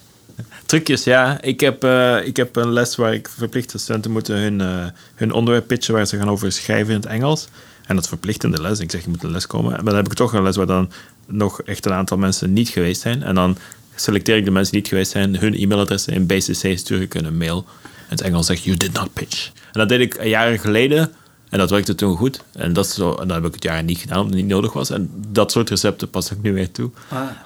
[0.66, 1.40] Trucjes, ja.
[1.40, 4.85] Ik heb, eh, ik heb een les waar ik verplicht de studenten moeten hun, eh,
[5.14, 7.49] hun onderwerp pitchen waar ze gaan over schrijven in het Engels.
[7.87, 8.79] En dat is verplichtende les.
[8.81, 9.73] Ik zeg, je moet een les komen.
[9.73, 10.90] Maar dan heb ik toch een les waar dan
[11.27, 13.23] nog echt een aantal mensen niet geweest zijn.
[13.23, 13.57] En dan
[13.94, 17.37] selecteer ik de mensen die niet geweest zijn, hun e-mailadressen in BCC stuur ik een
[17.37, 17.64] mail.
[18.09, 19.51] In het Engels zeg you did not pitch.
[19.73, 21.12] En dat deed ik jaren geleden.
[21.49, 22.43] En dat werkte toen goed.
[22.53, 24.73] En, dat zo, en dan heb ik het jaren niet gedaan, omdat het niet nodig
[24.73, 24.90] was.
[24.90, 26.90] En dat soort recepten pas ik nu weer toe.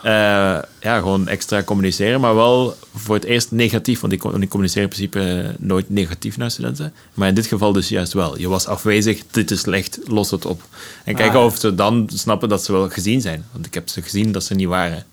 [0.03, 0.12] Eh,
[0.81, 4.01] ja, gewoon extra communiceren, maar wel voor het eerst negatief.
[4.01, 6.92] Want ik, ik communiceer in principe nooit negatief naar studenten.
[7.14, 8.38] Maar in dit geval dus juist wel.
[8.38, 10.62] Je was afwezig, dit is slecht, los het op.
[11.05, 11.44] En kijken Ah.
[11.44, 13.44] of ze dan snappen dat ze wel gezien zijn.
[13.53, 15.05] Want ik heb ze gezien dat ze niet waren.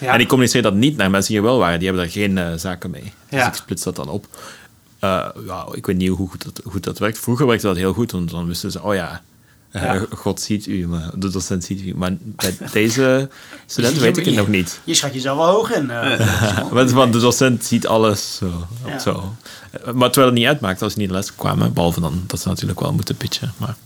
[0.00, 0.12] Ja.
[0.14, 1.78] En ik communiceer dat niet naar mensen die er wel waren.
[1.78, 3.12] Die hebben daar geen eh, zaken mee.
[3.30, 4.26] Dus ik splits dat dan op.
[5.04, 7.18] Eh, ja, ik weet niet hoe goed dat, hoe dat werkt.
[7.18, 9.22] Vroeger werkte dat heel goed, want dan wisten ze, oh ja,
[9.70, 10.02] eh.
[10.10, 11.94] God ziet u, maar de docent ziet u.
[11.96, 13.28] Maar bij deze
[13.66, 14.80] student weet ik het nog niet.
[14.84, 15.90] Je schat jezelf wel hoog in.
[15.90, 16.70] eh.
[16.70, 18.66] Want, want de docent ziet alles zo.
[18.86, 18.98] Ja.
[18.98, 19.34] zo.
[19.94, 22.40] Maar terwijl het niet uitmaakt als ze niet in de les kwamen, behalve dan dat
[22.40, 23.52] ze natuurlijk wel moeten pitchen.
[23.56, 23.76] Maar.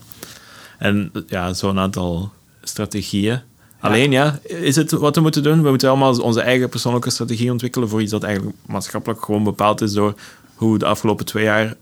[0.77, 2.31] En ja, zo'n aantal
[2.63, 3.39] strategieën.
[3.79, 5.63] Alleen ja, is het wat we moeten doen?
[5.63, 9.81] We moeten allemaal onze eigen persoonlijke strategie ontwikkelen voor iets dat eigenlijk maatschappelijk gewoon bepaald
[9.81, 10.13] is door
[10.59, 11.73] hoe de afgelopen twee jaar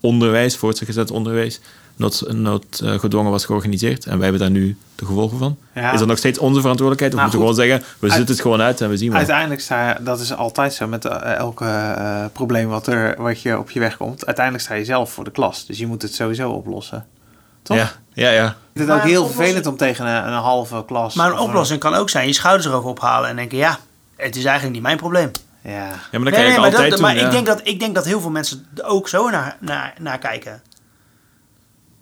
[0.00, 1.60] onderwijs, voortgezet onderwijs,
[1.96, 4.04] nood, noodgedwongen was georganiseerd.
[4.06, 5.56] En wij hebben daar nu de gevolgen van.
[5.74, 5.92] Ja.
[5.92, 7.12] Is dat nog steeds onze verantwoordelijkheid?
[7.14, 9.16] Of Nou, moeten we gewoon zeggen, we zitten het gewoon uit en we zien wel.
[9.18, 13.42] Uiteindelijk sta je, dat is altijd zo met eh, elke eh, probleem wat, er, wat
[13.42, 14.26] je op je weg komt.
[14.26, 15.66] Uiteindelijk sta je zelf voor de klas.
[15.66, 17.06] Dus je moet het sowieso oplossen.
[17.62, 17.76] Toch?
[17.76, 18.46] Ja, ja, ja.
[18.46, 21.14] Ik vind het Maar ook heel oplossing- vervelend om tegen een, een halve klas...
[21.14, 23.78] Maar een of oplossing kan ook zijn je schouders erover ophalen en denken, ja,
[24.16, 25.30] het is eigenlijk niet mijn probleem.
[25.66, 25.72] Ja.
[25.72, 27.24] Ja, maar dat Nee, nee, maar, altijd dat, maar ja.
[27.24, 30.18] ik, denk dat, ik denk dat heel veel mensen er ook zo naar, naar, naar
[30.18, 30.62] kijken.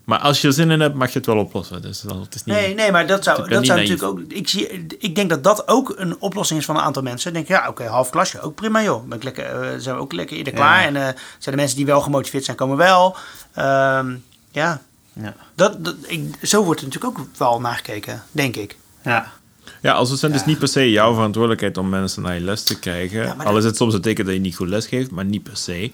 [0.05, 1.83] Maar als je er zin in hebt, mag je het wel oplossen.
[1.83, 2.57] Dus dan, het is niet...
[2.57, 4.21] Nee, nee, maar dat zou, dat zou natuurlijk ook.
[4.29, 7.33] Ik, zie, ik denk dat dat ook een oplossing is van een aantal mensen.
[7.33, 9.09] Denk ja, oké, half klasje, ook prima joh.
[9.09, 10.59] Ben ik lekker, eh, zijn we ook lekker eerder Ja.
[10.59, 10.83] klaar.
[10.83, 11.03] En eh,
[11.39, 13.17] zijn de mensen die wel gemotiveerd zijn, komen wel.
[13.55, 14.15] Ehm,
[14.51, 14.81] ja,
[15.13, 15.35] Ja.
[15.55, 18.77] dat, dat, ik, zo wordt er natuurlijk ook wel naar gekeken, denk ik.
[19.03, 19.33] Ja.
[19.85, 20.47] Ja, als docent is Ja.
[20.47, 23.23] niet per se jouw verantwoordelijkheid om mensen naar je les te krijgen.
[23.23, 25.43] Ja, Al is het soms een teken dat je niet goed les geeft, maar niet
[25.43, 25.93] per se.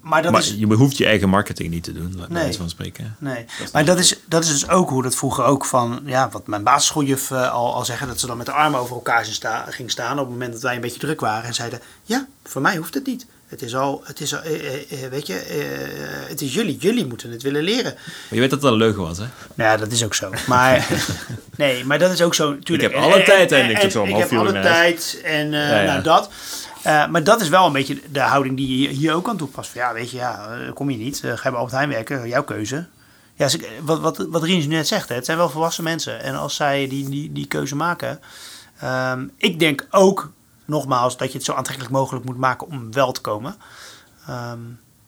[0.00, 0.54] Maar dat maar is.
[0.58, 2.52] je hoeft je eigen marketing niet te doen, laat Nee.
[2.54, 3.16] van spreken.
[3.18, 6.46] Nee, maar dat is, dat is dus ook hoe dat vroeger ook van, ja, wat
[6.46, 9.90] mijn basisschooljuf al, al zeggen, dat ze dan met de armen over elkaar sta- ging
[9.90, 12.76] staan op het moment dat wij een beetje druk waren en zeiden, ja, voor mij
[12.76, 13.26] hoeft het niet.
[13.54, 15.32] Het is al, het is al, eh, eh, eh, weet je,
[16.28, 17.94] het is jullie, jullie moeten het willen leren.
[17.94, 19.24] Maar je weet dat dat een leugen was, hè?
[19.54, 20.30] Nou ja, dat is ook zo.
[20.46, 20.86] Maar
[21.56, 22.58] nee, maar dat is ook zo.
[22.58, 22.88] Tuurlijk.
[22.88, 25.20] Ik heb alle tijd, en ik en, zit zo om ik half heb alle tijd
[25.24, 25.84] en Ja, ja.
[25.84, 26.30] nou dat.
[27.10, 29.80] Maar dat is wel een beetje de houding die je hier ook kan toepassen.
[29.80, 31.18] Ja, weet je, ja, kom je niet.
[31.18, 32.86] ga je bij Albert Heijn werken, jouw keuze.
[33.34, 33.48] Ja,
[33.80, 36.22] wat, wat, wat Rien net zegt, hè, het zijn wel volwassen mensen.
[36.22, 38.20] En als zij die, die, die keuze maken...
[38.80, 40.32] ehm, ik denk ook,
[40.64, 43.56] nogmaals, dat je het zo aantrekkelijk mogelijk moet maken om wel te komen.
[44.26, 44.58] Ehm,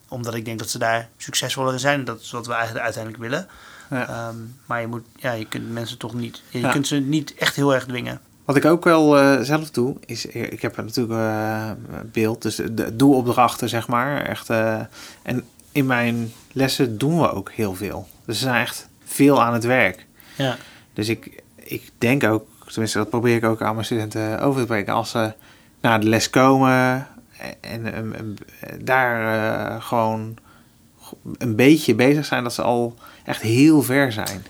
[0.08, 2.04] omdat ik denk dat ze daar succesvoller in zijn.
[2.04, 3.48] Dat is wat we eigenlijk uiteindelijk willen.
[3.90, 4.08] Ja.
[4.08, 6.42] Ehm, maar je, moet, ja, je kunt mensen toch niet...
[6.48, 6.70] Je Ja.
[6.70, 8.20] kunt ze niet echt heel erg dwingen.
[8.44, 11.70] Wat ik ook wel eh, zelf doe, is ik heb natuurlijk eh,
[12.12, 14.22] beeld, dus de doelopdrachten zeg maar.
[14.22, 14.80] Echt, eh,
[15.22, 18.08] en in mijn lessen doen we ook heel veel.
[18.24, 20.06] Dus ze zijn echt veel aan het werk.
[20.36, 20.56] Ja.
[20.92, 24.66] Dus ik, ik denk ook, tenminste dat probeer ik ook aan mijn studenten over te
[24.66, 25.32] brengen, als ze
[25.88, 27.06] naar de les komen
[27.60, 28.36] en, en- en
[28.82, 29.34] daar
[29.74, 30.36] eh, gewoon
[31.38, 32.94] een beetje bezig zijn, dat ze al
[33.24, 34.44] echt heel ver zijn.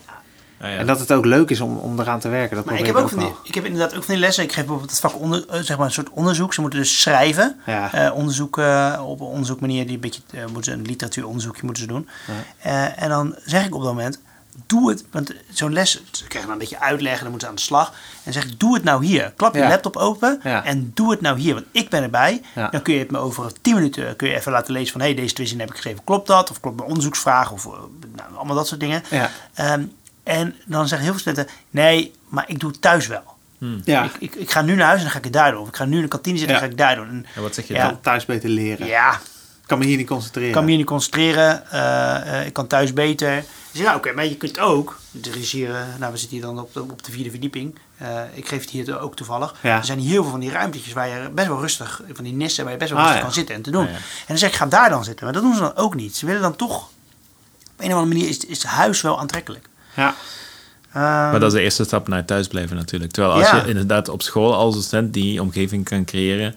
[0.60, 0.76] Ah, ja.
[0.76, 2.56] En dat het ook leuk is om, om eraan te werken.
[2.56, 3.40] Dat Maar ik heb, ook ik van ook die, wel.
[3.46, 4.42] ik heb inderdaad ook van die lessen.
[4.44, 6.54] Ik geef bijvoorbeeld het vak onder, eh, zeg maar een soort onderzoek.
[6.54, 7.60] Ze moeten dus schrijven.
[7.66, 7.92] Ja.
[7.92, 8.56] Eh, onderzoek
[9.00, 9.84] op een onderzoekmanier.
[9.86, 12.08] Die een beetje, eh, moeten ze een literatuuronderzoekje moeten ze doen.
[12.58, 14.20] Eh, en dan zeg ik op dat moment,
[14.66, 15.04] doe het.
[15.10, 17.62] Want zo'n les, ze krijgen dan een beetje uitleg en dan moeten ze aan de
[17.62, 17.92] slag.
[18.24, 19.32] En zeg ik, doe het nou hier.
[19.36, 19.68] Klap je Ja.
[19.68, 20.64] laptop open Ja.
[20.64, 21.54] en doe het nou hier.
[21.54, 22.42] Want ik ben erbij.
[22.54, 22.68] Ja.
[22.68, 25.00] Dan kun je het me over 10 minuten kun je even laten lezen van...
[25.00, 26.04] hé, hey, deze twee zinnen heb ik geschreven.
[26.04, 26.50] Klopt dat?
[26.50, 27.50] Of klopt mijn onderzoeksvraag?
[27.52, 27.72] Of eh,
[28.16, 29.02] nou, allemaal dat soort dingen.
[29.10, 29.30] Ja.
[29.54, 29.84] Ehm,
[30.22, 33.34] en dan zeggen heel veel studenten, nee, maar ik doe het thuis wel.
[33.84, 35.60] Ja, Ik, ik, ik ga nu naar huis en dan ga ik het daar doen.
[35.60, 36.68] Of ik ga nu in de kantine zitten en Ja.
[36.68, 37.14] dan ga ik daar doen.
[37.16, 37.86] En, En wat zeg je Ja.
[37.88, 38.00] dan?
[38.00, 38.86] thuis beter leren.
[38.86, 39.20] ja,
[39.66, 40.48] kan me hier niet concentreren.
[40.48, 41.70] ik kan me hier niet concentreren.
[41.70, 43.44] eh, eh, ik kan thuis beter.
[43.72, 44.98] Dus ja, oké, maar je kunt ook.
[45.24, 47.78] Er is hier, nou, we zitten hier dan op de, op de vierde verdieping.
[47.96, 49.54] Eh, ik geef het hier ook toevallig.
[49.62, 49.76] Ja.
[49.78, 52.32] Er zijn hier heel veel van die ruimtetjes waar je best wel rustig, van die
[52.32, 53.26] nissen waar je best wel Ah, rustig ja.
[53.28, 53.84] kan zitten en te doen.
[53.84, 53.96] Ah, ja.
[53.96, 55.24] En dan zeg ik, ga daar dan zitten.
[55.24, 56.16] Maar dat doen ze dan ook niet.
[56.16, 56.88] Ze willen dan toch, op
[57.78, 59.68] een of andere manier is, is het huis wel aantrekkelijk.
[59.96, 60.14] Ja.
[60.92, 63.12] Ehm, Maar dat is de eerste stap naar thuis blijven natuurlijk.
[63.12, 63.56] Terwijl als Ja.
[63.56, 66.54] je inderdaad op school als docent die omgeving kan creëren,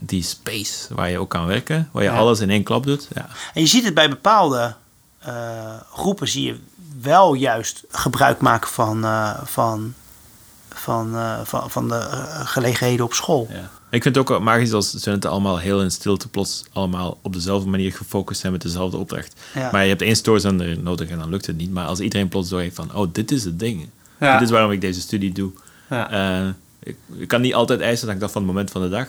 [0.00, 2.16] die space waar je ook kan werken, waar je Ja.
[2.16, 3.08] alles in één klap doet.
[3.14, 3.28] Ja.
[3.54, 4.74] En je ziet het bij bepaalde
[5.18, 6.56] eh, groepen zie je
[7.00, 9.94] wel juist gebruik maken van, eh, van,
[10.68, 12.00] van, eh, van, van de
[12.44, 13.48] gelegenheden op school.
[13.50, 13.70] Ja.
[13.90, 17.70] Ik vind het ook magisch als studenten allemaal heel in stilte plots allemaal op dezelfde
[17.70, 19.34] manier gefocust zijn met dezelfde opdracht.
[19.54, 19.68] Ja.
[19.72, 21.70] Maar je hebt één stoorzender nodig en dan lukt het niet.
[21.70, 23.88] Maar als iedereen plots door heeft van, oh, dit is het ding.
[24.18, 25.50] Dit is waarom ik deze studie doe.
[25.90, 26.54] Ja.
[26.82, 29.06] Ik, ik kan niet altijd eisen dat ik dat van het moment van de dag.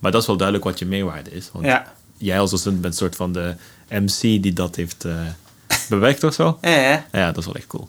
[0.00, 1.50] Maar dat is wel duidelijk wat je meerwaarde is.
[1.52, 1.92] Want Ja.
[2.16, 3.54] jij als docent bent een soort van de
[3.88, 5.14] MC die dat heeft eh,
[5.88, 6.58] bewerkt of zo.
[6.60, 7.04] Ja, ja.
[7.12, 7.88] Ja, dat is wel echt cool.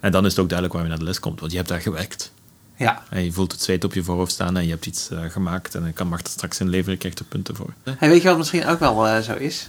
[0.00, 1.70] En dan is het ook duidelijk waar je naar de les komt, want je hebt
[1.70, 2.32] daar gewerkt.
[2.76, 3.02] ja.
[3.10, 5.74] En je voelt het zweet op je voorhoofd staan en je hebt iets eh, gemaakt
[5.74, 7.72] en dan kan Marta straks inleveren, je krijgt er punten voor.
[7.84, 9.68] En weet je wat misschien ook wel eh, zo is?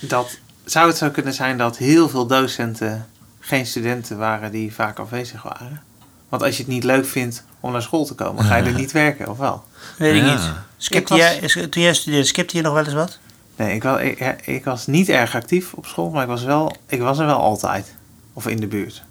[0.00, 3.06] Dat zou het zo kunnen zijn dat heel veel docenten
[3.40, 5.82] geen studenten waren die vaak afwezig waren.
[6.28, 8.72] Want als je het niet leuk vindt om naar school te komen, ga je er
[8.72, 9.64] niet werken, of wel?
[9.98, 10.50] Weet ik niet.
[10.76, 13.18] Skipte Ik was- jij, is- toen jij studeerde, skipte je nog wel eens wat?
[13.56, 16.76] Nee, ik, wel, ik, ik was niet erg actief op school, maar ik was, wel,
[16.86, 17.94] ik was er wel altijd.
[18.32, 19.02] Of in de buurt.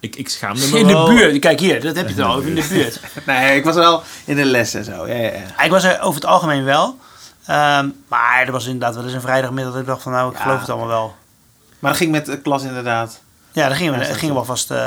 [0.00, 1.04] Ik, ik schaamde me In wel.
[1.04, 1.38] de buurt.
[1.38, 2.40] Kijk hier, dat heb je het al.
[2.40, 3.00] In de buurt.
[3.26, 5.06] Nee, ik was wel in de les en zo.
[5.06, 5.62] Ja, ja, ja.
[5.64, 6.98] Ik was er over het algemeen wel.
[7.46, 10.36] Ehm, maar er was inderdaad wel eens een vrijdagmiddag dat ik dacht van nou, ik
[10.36, 10.42] Ja.
[10.42, 11.14] geloof het allemaal wel.
[11.78, 13.20] Maar dat ging met de klas inderdaad.
[13.52, 14.78] Ja, dan gingen we, dat gingen we alvast, eh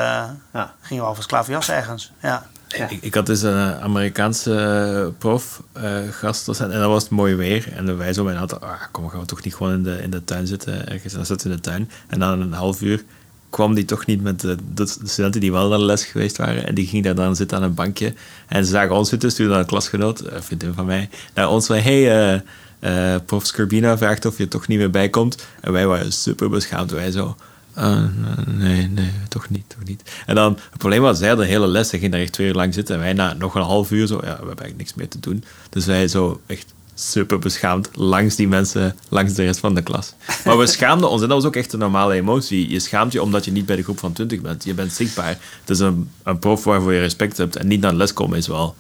[0.54, 0.74] Ja.
[0.82, 2.12] gingen we alvast klaar voor jas ergens.
[2.22, 2.46] Ja.
[2.68, 5.64] Ik, ik had dus een Amerikaanse eh, prof,
[6.12, 7.74] gast, en dan was het mooi weer.
[7.74, 10.10] En wij zo bijna hadden, ah, kom, gaan we toch niet gewoon in de, in
[10.10, 11.12] de tuin zitten ergens.
[11.12, 11.90] En dan zitten we in de tuin.
[12.08, 13.04] En dan een half uur
[13.50, 16.68] kwam die toch niet met de, de studenten die wel naar de les geweest waren.
[16.68, 18.14] En die ging daar dan zitten aan een bankje.
[18.48, 21.66] En ze zagen ons zitten, stuurde dan een klasgenoot, een vriendin van mij, naar ons
[21.66, 22.44] van, hey,
[22.80, 25.46] eh, prof Scorbina vraagt of je toch niet meer bijkomt.
[25.62, 26.92] En wij waren super beschaamd.
[26.92, 27.36] Wij zo,
[27.78, 28.04] eh,
[28.46, 30.02] nee, nee, toch niet, toch niet.
[30.26, 32.54] En dan, het probleem was, zij de hele les, ze ging daar echt twee uur
[32.54, 32.96] lang zitten.
[32.96, 35.20] En wij na nog een half uur zo, ja, we hebben eigenlijk niks meer te
[35.20, 35.44] doen.
[35.70, 40.14] Dus wij zo echt super beschaamd langs die mensen, langs de rest van de klas.
[40.46, 42.70] Maar we schaamden ons en dat was ook echt een normale emotie.
[42.70, 44.64] Je schaamt je omdat je niet bij de groep van 20 bent.
[44.64, 45.38] Je bent zichtbaar.
[45.60, 48.38] Het is een, een prof waarvoor je respect hebt en niet naar de les komen
[48.38, 48.76] is wel,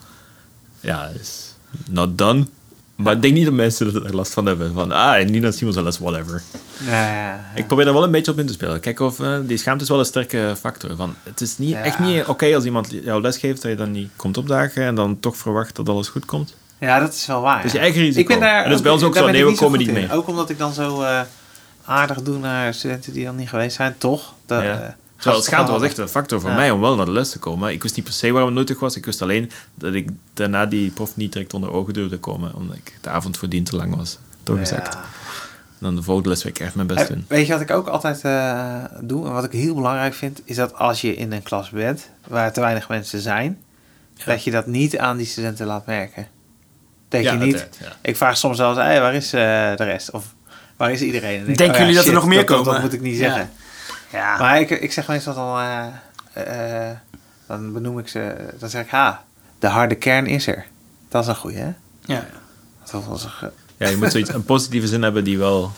[0.80, 1.54] ja, is
[1.90, 2.48] not done.
[2.98, 4.74] Maar ik denk niet dat mensen er last van hebben.
[4.74, 6.42] Van, ah, niet naar Simons les, whatever.
[6.86, 7.52] Ja, ja.
[7.56, 8.80] Ik probeer daar wel een beetje op in te spelen.
[8.80, 10.96] Kijk of eh, die schaamte is wel een sterke factor.
[10.96, 13.92] Van, het is niet, echt niet oké als iemand jou les geeft dat je dan
[13.92, 16.56] niet komt opdagen en dan toch verwacht dat alles goed komt.
[16.80, 17.66] Ja, dat is wel waar.
[17.66, 17.72] Ja.
[17.72, 18.20] je eigen risico.
[18.20, 19.30] Ik ben daar en dat is bij ons ook daar zo.
[19.32, 20.08] ben Nee, ik we niet zo komen goed niet in.
[20.08, 20.18] mee.
[20.18, 21.22] Ook omdat ik dan zo eh,
[21.86, 24.34] aardig doe naar studenten die dan niet geweest zijn, toch?
[24.46, 24.96] Dat, Ja.
[25.18, 26.56] Terwijl het schaamte was toch echt een factor voor Ja.
[26.56, 27.72] mij om wel naar de les te komen.
[27.72, 28.96] Ik wist niet per se waarom het nodig was.
[28.96, 32.56] Ik wist alleen dat ik daarna die prof niet direct onder ogen durfde komen.
[32.56, 34.94] Omdat ik de avond voordien te lang was doorgezakt.
[34.94, 35.04] Ja.
[35.80, 37.26] Dan de volgende les wil ik echt mijn best Eh, doen.
[37.28, 40.56] Weet je wat ik ook altijd eh, doe en wat ik heel belangrijk vind, is
[40.56, 43.58] dat als je in een klas bent waar te weinig mensen zijn,
[44.26, 46.28] dat je dat niet aan die studenten laat merken.
[47.08, 47.68] Denk Ja, je niet?
[48.02, 49.42] Ik vraag soms hey, waar is eh,
[49.76, 50.12] de rest?
[50.12, 50.34] Of
[50.78, 51.30] waar is iedereen?
[51.40, 52.74] En dan denk Denken oh ja, jullie dat er nog meer dat, dat- komen?
[52.74, 53.20] Dat moet ik niet Ja.
[53.20, 53.50] zeggen.
[54.12, 54.38] Ja.
[54.38, 56.98] Maar ik, ik zeg meestal dan, eh, eh,
[57.48, 59.24] dan benoem ik ze, dan zeg ik, ha,
[59.60, 60.66] de harde kern is er.
[61.10, 61.72] Dat is een goeie, hè?
[62.06, 62.26] ja.
[62.92, 65.72] Dat was een ge- Ja, je moet zoiets, een positieve zin hebben die wel,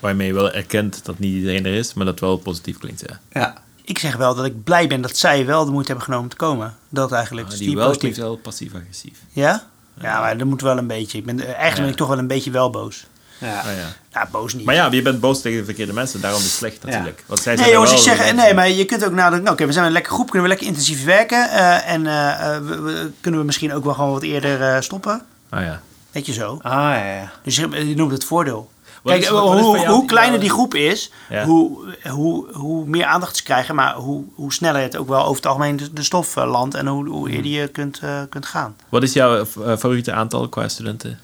[0.00, 3.02] waarmee je wel erkent dat niet iedereen er is, maar dat wel positief klinkt.
[3.08, 3.18] Ja.
[3.40, 3.54] ja.
[3.84, 6.36] Ik zeg wel dat ik blij ben dat zij wel de moeite hebben genomen te
[6.36, 6.74] komen.
[6.88, 7.50] Dat eigenlijk.
[7.50, 9.18] Dus die wel positief- klinkt wel passief-agressief.
[9.32, 9.62] Ja?
[10.00, 11.18] Ja, maar dat moet wel een beetje.
[11.18, 13.06] Ik ben, eh, ergens ben ik toch wel een beetje wel boos.
[13.38, 13.58] Ja.
[13.58, 13.92] Ah, ja.
[14.12, 14.64] Nou, boos niet.
[14.64, 17.24] Maar ja, je bent boos tegen de verkeerde mensen, daarom is het slecht natuurlijk.
[17.26, 19.66] Want zij zijn Nee jongens, ik zeg, nee, maar je kunt ook nadenken, nou, oké,
[19.66, 21.50] we zijn een lekkere groep, kunnen we lekker intensief werken.
[21.50, 24.80] eh, en eh, eh, we- we- kunnen we misschien ook wel gewoon wat eerder eh,
[24.80, 25.22] stoppen.
[25.48, 25.80] Ah ja.
[26.10, 26.58] Weet je zo.
[26.62, 27.32] Ah, ja, ja.
[27.42, 28.70] Dus je, je noemt het voordeel.
[29.02, 31.44] Wat Kijk, is- wat- wat is hoe, kleiner die groep is, Ja.
[31.44, 35.36] hoe, hoe, hoe meer aandacht ze krijgen, maar hoe, hoe sneller het ook wel over
[35.36, 38.76] het algemeen de, de stof landt en hoe, hoe eerder je kunt, kunt gaan.
[38.88, 41.18] Wat is jouw favoriete aantal qua studenten?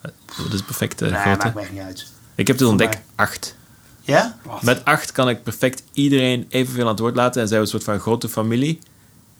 [0.00, 0.10] Eh,
[0.44, 1.44] Wat is perfecte nee, grootte?
[1.44, 2.06] maakt me echt niet uit.
[2.34, 3.02] Ik heb dus Voor ontdekt mij.
[3.26, 3.54] acht.
[4.00, 4.38] Ja?
[4.62, 7.72] Met acht kan ik perfect iedereen evenveel aan het woord laten en zijn we een
[7.72, 8.78] soort van grote familie.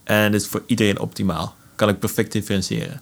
[0.04, 1.54] En is voor iedereen optimaal.
[1.76, 3.00] Kan ik perfect differentiëren.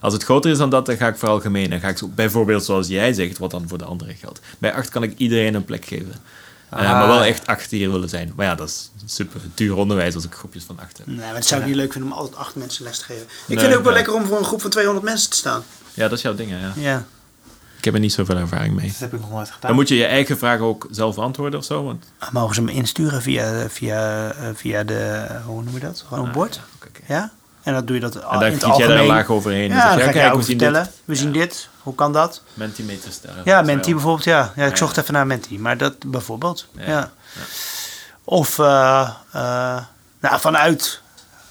[0.00, 1.70] Als het groter is dan dat, dan ga ik veralgemenen.
[1.70, 4.40] Dan ga ik zo, bijvoorbeeld zoals jij zegt, wat dan voor de anderen geldt.
[4.58, 6.12] Bij acht kan ik iedereen een plek geven.
[6.68, 6.90] Eh, Ah.
[6.92, 8.32] maar wel echt acht die er willen zijn.
[8.36, 11.06] Maar ja, dat is super duur onderwijs als ik groepjes van acht heb.
[11.06, 13.22] Nee, maar dat zou ik niet leuk vinden om altijd acht mensen les te geven.
[13.22, 13.98] Ik Nee, vind het ook wel ja.
[13.98, 15.62] lekker om voor een groep van 200 mensen te staan.
[15.98, 16.72] Ja, dat is jouw ding, hè, ja.
[16.76, 17.04] Ja.
[17.78, 18.86] Ik heb er niet zoveel ervaring mee.
[18.88, 19.60] Dat heb ik nog nooit gedaan.
[19.70, 21.84] Dan moet je je eigen vragen ook zelf beantwoorden of zo.
[21.84, 22.04] Want...
[22.32, 26.04] Mogen ze me insturen via, via, eh, via de, hoe noem je dat?
[26.08, 26.60] Gewoon een bord?
[26.82, 27.30] Ah, ja?
[27.62, 29.10] En dat doe je dat al En in daar het giet jij daar algemeen.
[29.10, 29.68] een laag overheen.
[29.68, 30.82] Ja, Dan zeg dan je, ga ik jou we ook zien vertellen.
[30.84, 30.92] dit.
[31.04, 31.68] We zien dit.
[31.82, 32.42] Hoe kan dat?
[32.54, 33.42] Mentimeter stellen.
[33.44, 34.52] Ja, Menti bijvoorbeeld, ja.
[34.56, 35.02] ja ik Ja, zocht ja.
[35.02, 36.66] even naar Menti, maar dat bijvoorbeeld.
[36.76, 36.82] Ja.
[36.86, 36.90] Ja,
[37.34, 37.42] ja.
[38.24, 39.78] Of eh, eh,
[40.20, 41.00] nou, vanuit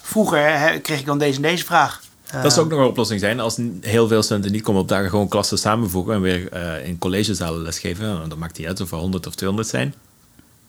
[0.01, 2.01] vroeger hè, kreeg ik dan deze en deze vraag.
[2.31, 5.09] Dat zou ook nog een oplossing zijn als heel veel studenten niet komen op dagen
[5.09, 8.05] gewoon klassen samenvoegen en weer eh, in collegezalen lesgeven.
[8.05, 9.93] Nou, Dat maakt niet uit of er 100 of 200 zijn.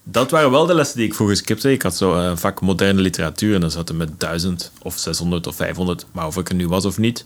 [0.03, 1.71] Dat waren wel de lessen die ik vroeger skipte.
[1.71, 4.97] Ik had zo eh, een vak moderne literatuur en dan zat er met 1000 of
[4.97, 6.05] 600 of 500.
[6.11, 7.25] Maar of ik er nu was of niet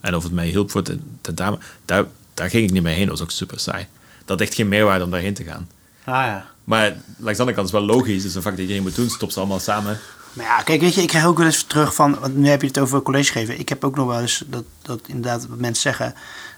[0.00, 3.06] en of het mij hielp voor de tentamen, daar, daar ging ik niet mee heen.
[3.06, 3.86] Dat was ook super saai.
[4.18, 5.68] Dat had echt geen meerwaarde om daarheen te gaan.
[6.04, 6.46] Ah, ja.
[6.64, 8.16] Maar langs de andere kant is het wel logisch.
[8.16, 9.10] Het is een vak dat iedereen moet doen.
[9.10, 9.98] Stop ze allemaal samen.
[10.38, 12.60] Maar ja, kijk, weet je, ik krijg ook wel eens terug van, want nu heb
[12.60, 13.58] je het over college geven.
[13.58, 16.14] Ik heb ook nog wel eens dat, dat inderdaad wat mensen zeggen,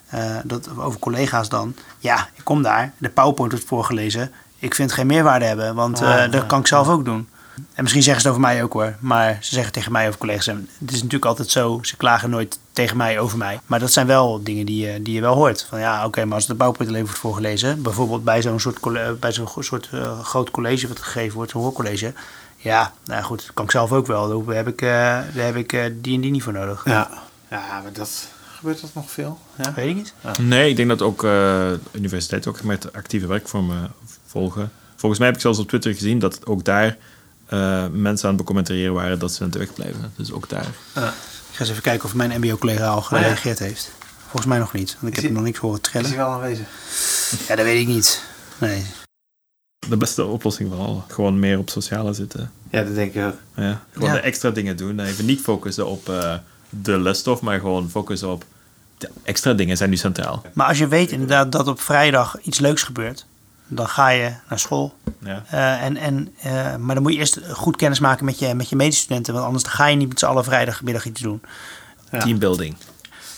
[0.06, 1.74] eh, dat over collega's dan.
[1.98, 4.32] Ja, ik kom daar, de PowerPoint wordt voorgelezen.
[4.58, 6.46] Ik vind het geen meerwaarde hebben, want eh, Ah, dat ja.
[6.46, 7.28] kan ik zelf ook doen.
[7.74, 10.18] En misschien zeggen ze het over mij ook hoor, maar ze zeggen tegen mij over
[10.18, 10.46] collega's.
[10.46, 13.60] En het is natuurlijk altijd zo, ze klagen nooit tegen mij over mij.
[13.66, 15.66] Maar dat zijn wel dingen die je, die je wel hoort.
[15.68, 18.80] Van ja, oké, maar als de PowerPoint alleen wordt voorgelezen, bijvoorbeeld bij zo'n soort,
[19.20, 22.12] bij zo'n soort eh, groot college wat gegeven wordt, zo'n hoorcollege.
[22.62, 24.44] Ja, nou goed, dat kan ik zelf ook wel.
[24.44, 26.84] Daar heb ik, eh, daar heb ik eh, die en die niet voor nodig.
[26.84, 27.10] Ja.
[27.50, 29.38] ja, maar dat gebeurt dat nog veel.
[29.56, 29.74] Ja.
[29.74, 30.14] Weet ik niet.
[30.40, 33.92] Nee, ik denk dat ook uh, universiteiten ook met actieve werkvormen
[34.26, 34.72] volgen.
[34.96, 36.96] Volgens mij heb ik zelfs op Twitter gezien dat ook daar
[37.52, 40.12] uh, mensen aan het becommentariëren waren dat ze aan het wegblijven.
[40.16, 40.66] Dus ook daar.
[40.98, 41.04] Uh,
[41.50, 43.64] ik ga eens even kijken of mijn MBO-collega al gereageerd ja.
[43.64, 43.90] heeft.
[44.20, 46.08] Volgens mij nog niet, want ik is heb hij, nog niks horen trillen.
[46.08, 46.66] Is hij wel aanwezig?
[47.48, 48.22] Ja, dat weet ik niet.
[48.58, 48.86] Nee.
[49.88, 51.04] De beste oplossing van al.
[51.08, 52.52] Gewoon meer op sociale zitten.
[52.70, 53.36] Ja, dat denk ik ook.
[53.54, 54.14] Ja, gewoon ja.
[54.14, 55.00] de extra dingen doen.
[55.00, 56.34] Even niet focussen op uh,
[56.68, 58.44] de lesstof, maar gewoon focussen op
[58.98, 60.42] de extra dingen zijn nu centraal.
[60.52, 63.26] Maar als je weet inderdaad dat op vrijdag iets leuks gebeurt,
[63.66, 64.94] dan ga je naar school.
[65.18, 65.44] Ja.
[65.52, 68.68] Uh, en, en, uh, maar dan moet je eerst goed kennis maken met je, met
[68.68, 71.40] je medestudenten, want anders ga je niet met z'n allen vrijdagmiddag iets doen.
[72.10, 72.18] Ja.
[72.18, 72.76] Teambuilding.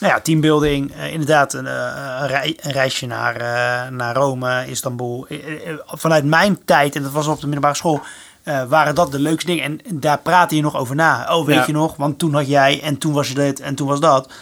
[0.03, 0.97] Nou ja, teambuilding.
[0.97, 3.37] Uh, inderdaad, een, een, rei, een, reisje naar,
[3.93, 5.27] naar Rome, Istanbul.
[5.87, 8.01] vanuit mijn tijd, en dat was op de middelbare school,
[8.45, 9.65] uh, waren dat de leukste dingen.
[9.65, 11.37] En daar praatte je nog over na.
[11.37, 11.67] Oh, weet ja.
[11.67, 11.97] je nog?
[11.97, 14.33] Want toen had jij en toen was je dit en toen was dat.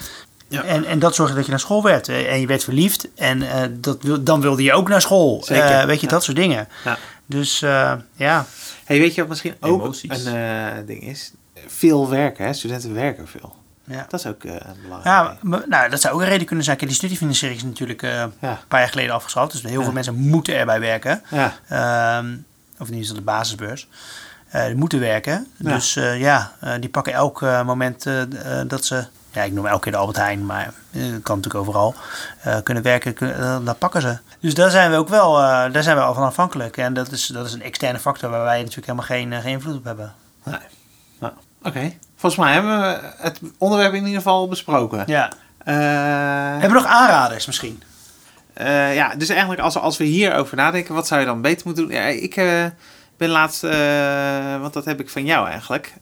[0.49, 0.62] Ja.
[0.62, 2.09] En, en dat zorgde dat je naar school werd.
[2.09, 3.09] En je werd verliefd.
[3.14, 5.44] En uh, dat wil, dan wilde je ook naar school.
[5.51, 6.12] Uh, weet je, ja.
[6.12, 6.68] dat soort dingen.
[6.85, 6.99] Ja.
[7.27, 8.46] Dus uh, ja.
[8.85, 10.25] Hey, weet je wat misschien ook Emoties.
[10.25, 11.33] een uh, ding is?
[11.66, 12.44] Veel werken.
[12.44, 12.53] Hè?
[12.53, 13.57] Studenten werken veel.
[13.90, 14.07] Ja.
[14.09, 15.05] Dat is ook uh, belangrijk.
[15.05, 16.76] Ja, maar, nou, dat zou ook een reden kunnen zijn.
[16.76, 18.29] Kijk, die studiefinanciering is natuurlijk uh, ja.
[18.40, 19.53] een paar jaar geleden afgeschaft.
[19.53, 19.85] Dus heel ja.
[19.85, 21.22] veel mensen moeten erbij werken.
[21.31, 22.18] Ja.
[22.18, 22.46] Um,
[22.79, 23.88] of niet is dat de basisbeurs.
[24.55, 25.46] Uh, die moeten werken.
[25.57, 28.07] Dus ja, die pakken elk moment
[28.66, 29.05] dat ze...
[29.32, 31.95] Ja, ik noem elke keer de Albert Heijn, maar dat kan natuurlijk overal.
[32.62, 34.18] kunnen werken, kunnen, pakken ze.
[34.41, 35.32] Dus daar zijn we ook wel,
[35.72, 36.76] daar zijn we al van afhankelijk.
[36.76, 39.76] En dat is, dat is een externe factor waar wij natuurlijk helemaal geen, geen invloed
[39.76, 40.14] op hebben.
[40.45, 40.59] Nee.
[41.18, 41.68] Nou, Oké.
[41.68, 41.99] Okay.
[42.21, 45.03] Volgens mij hebben we het onderwerp in ieder geval besproken.
[45.07, 45.33] Ja.
[45.66, 47.83] Uh, hebben we nog aanraders misschien?
[48.61, 51.85] Uh, ja, dus eigenlijk als, als we hierover nadenken, wat zou je dan beter moeten
[51.85, 51.95] doen?
[51.95, 52.64] Ja, ik uh,
[53.16, 53.61] ben laatst,
[54.61, 55.95] want dat heb ik van jou eigenlijk,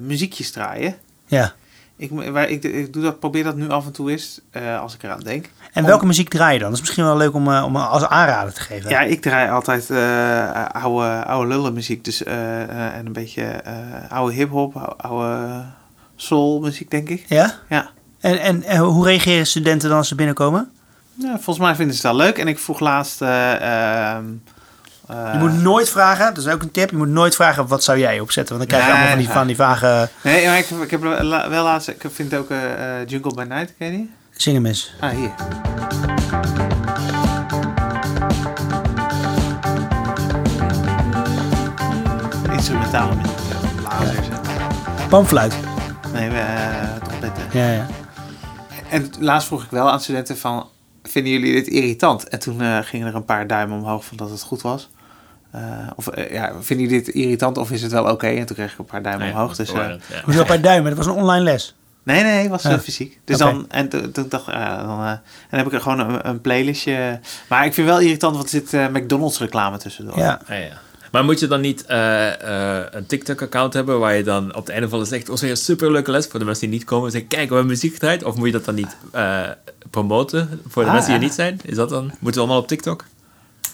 [0.00, 0.96] muziekjes draaien.
[1.26, 1.54] Ja.
[1.96, 4.94] Ik, waar, ik, ik doe dat, probeer dat nu af en toe eens, eh, als
[4.94, 5.50] ik eraan denk.
[5.74, 6.68] En Om- welke muziek draai je dan?
[6.68, 8.90] Dat is misschien wel leuk om, eh, om als aanrader te geven.
[8.90, 12.04] Ja, ik draai altijd eh oude, oude lullenmuziek.
[12.04, 13.62] Dus, eh, en een beetje
[14.08, 15.62] oude hip-hop, ou- oude
[16.16, 17.24] soulmuziek, denk ik.
[17.28, 17.54] Ja?
[17.68, 17.88] Ja.
[18.20, 20.70] En, en, en hoe reageren studenten dan als ze binnenkomen?
[21.14, 22.38] Ja, volgens mij vinden ze het wel leuk.
[22.38, 23.22] En ik vroeg laatst.
[23.22, 24.24] eh, ehm,
[25.08, 27.84] eh, Je moet nooit vragen, dat is ook een tip, je moet nooit vragen wat
[27.84, 28.56] zou jij opzetten.
[28.58, 30.90] Want dan krijg je Nee, allemaal van die, van die vage Nee, maar ik, ik
[30.90, 31.88] heb wel la- wel laatst.
[31.88, 32.48] Ik vind ook
[33.06, 34.12] Jungle by Night, ken je die?
[34.36, 34.94] Zingen mis.
[35.00, 35.32] Ah, hier.
[42.52, 43.36] Instrumentale muziek.
[43.76, 44.28] Blazers.
[44.28, 45.56] en- Panfluit.
[46.12, 47.44] Nee, eh trompetten.
[47.52, 47.86] Ja, ja.
[48.90, 50.68] En laatst vroeg ik wel aan studenten van...
[51.02, 52.28] Vinden jullie dit irritant?
[52.28, 54.90] En toen eh, gingen er een paar duimen omhoog van dat het goed was.
[55.50, 55.60] Eh,
[55.96, 58.26] of ja, vinden jullie dit irritant of is het wel oké?
[58.26, 59.48] En toen kreeg ik een paar duimen ja, omhoog.
[59.56, 59.96] dat Dus, eh, ja.
[60.24, 60.96] Hoezo bij duimen?
[60.96, 61.74] Dat was een online les.
[62.04, 62.78] Nee, nee, het was eh, Ja.
[62.80, 63.18] fysiek.
[63.24, 65.80] Dus dan, en toen, toen dacht ik, ja, dan, eh, en dan heb ik er
[65.80, 67.20] gewoon een, een playlistje.
[67.48, 70.18] Maar ik vind wel irritant, want er zit eh, McDonald's reclame tussendoor.
[70.18, 70.40] Ja.
[70.48, 70.82] Ah, ja.
[71.12, 74.68] Maar moet je dan niet eh, eh, een TikTok-account hebben waar je dan op het
[74.68, 77.10] einde van de zegt: Oh, een superleuke les voor de mensen die niet komen?
[77.10, 78.24] Zeg, kijk, we hebben muziek gedraaid.
[78.24, 79.40] Of moet je dat dan niet eh,
[79.90, 81.60] promoten voor de Ah, mensen die er niet zijn?
[81.64, 82.04] Is dat dan?
[82.04, 83.04] Moeten we allemaal op TikTok?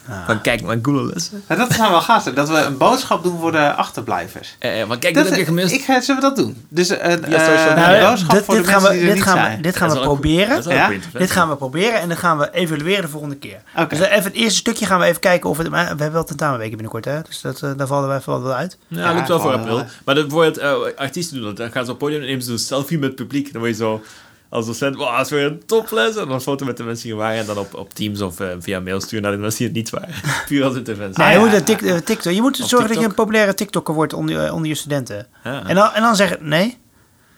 [0.08, 0.26] Ah.
[0.26, 1.42] Van kijk, mijn coole lessen.
[1.48, 4.56] Nou, dat zou wel gaaf zijn, dat we een boodschap doen voor de achterblijvers.
[4.58, 5.72] Eh, eh, maar kijk, dat, heb je gemist.
[5.74, 6.64] Ik, ga- zullen we dat doen?
[6.68, 9.06] Dus eh, eh, een Nou, boodschap dit, voor dit de gaan mensen we, die er
[9.06, 9.62] dit niet gaan we, zijn.
[9.62, 10.62] dit gaan Dat we proberen.
[10.68, 10.90] Ja?
[11.12, 13.60] Dit gaan we proberen en dan gaan we evalueren de volgende keer.
[13.88, 15.70] Dus even het eerste stukje gaan we even kijken of het...
[15.70, 17.20] Maar we hebben wel tentamenweken binnenkort, hè?
[17.22, 18.78] Dus dat, eh, daar vallen wij vallen wel uit.
[18.88, 19.84] Ja, Ja, dat lukt wel voor april.
[20.04, 21.56] Maar dat bijvoorbeeld artiesten doen dat.
[21.56, 23.52] Dan gaan ze op het podium en nemen ze een selfie met het publiek.
[23.52, 24.02] Dan word je zo
[24.50, 26.16] als docent, wow, dat is weer een toples.
[26.16, 27.38] En dan foto met de mensen die er waren.
[27.38, 29.76] En dan op, op Teams of eh, via mail sturen naar de mensen die het
[29.76, 30.14] niet waren.
[30.48, 31.22] Puur als interventie.
[31.22, 31.56] Nee, ja, je moet, ja.
[31.56, 34.42] een tik, eh, TikTok, je moet Op zorgen dat je een populaire TikToker wordt onder,
[34.44, 35.26] je- onder je studenten.
[35.44, 35.66] Ja.
[35.66, 36.78] En, dan, en dan zeggen, nee.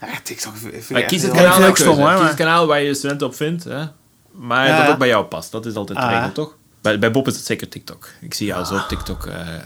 [0.00, 2.86] Ja, TikTok vind ik Maar kies het kanaal ook stom, hoor, Kies het waar je
[2.86, 3.64] je studenten op vindt.
[3.64, 3.84] Hè?
[4.32, 4.82] Maar Ja.
[4.82, 5.52] dat ook bij jou past.
[5.52, 6.10] Dat is altijd de Ah.
[6.12, 6.56] regel, toch?
[6.80, 8.08] Bij, bij Bob is het zeker TikTok.
[8.20, 9.60] Ik zie jou zo op TikTok eh, eh,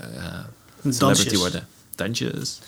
[0.83, 1.35] celebrity Dansjes.
[1.39, 1.67] worden.
[1.95, 2.59] Dansjes.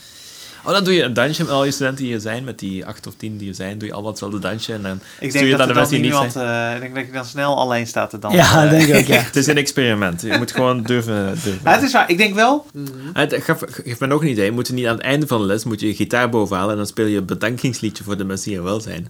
[0.68, 2.44] Oh, dan doe je een dansje met al je studenten die er zijn.
[2.44, 3.78] Met die acht of tien die er zijn.
[3.78, 4.72] Doe je allemaal hetzelfde dansje.
[4.72, 6.32] En dan Ik stuur je dat er de mensen die niet niemand...
[6.32, 6.68] zijn.
[6.70, 8.40] eh, ik denk dat je dan snel alleen staat te dansen.
[8.40, 9.20] Ja, denk ik ook, ja.
[9.20, 10.20] Het is een experiment.
[10.22, 11.24] Je moet gewoon durven.
[11.26, 11.60] durven.
[11.62, 12.66] Maar het is waar, ik denk wel...
[13.12, 14.50] Het, geef, geef me nog een idee.
[14.52, 16.76] Moet je niet aan het einde van de les moet je je gitaar bovenhalen en
[16.76, 19.08] dan speel je een bedankingsliedje voor de mensen die er wel zijn.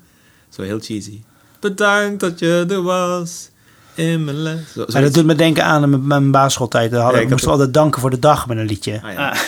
[0.48, 1.20] Zo heel cheesy.
[1.60, 3.50] Bedankt dat je er was
[3.94, 4.60] in mijn les.
[4.74, 6.90] Zo, Maar dat doet me denken aan mijn, mijn basisschooltijd.
[6.90, 9.00] Daar hadden, Ja, ik we moesten altijd danken voor de dag met een liedje.
[9.02, 9.28] Ah, ja.
[9.30, 9.38] Ah.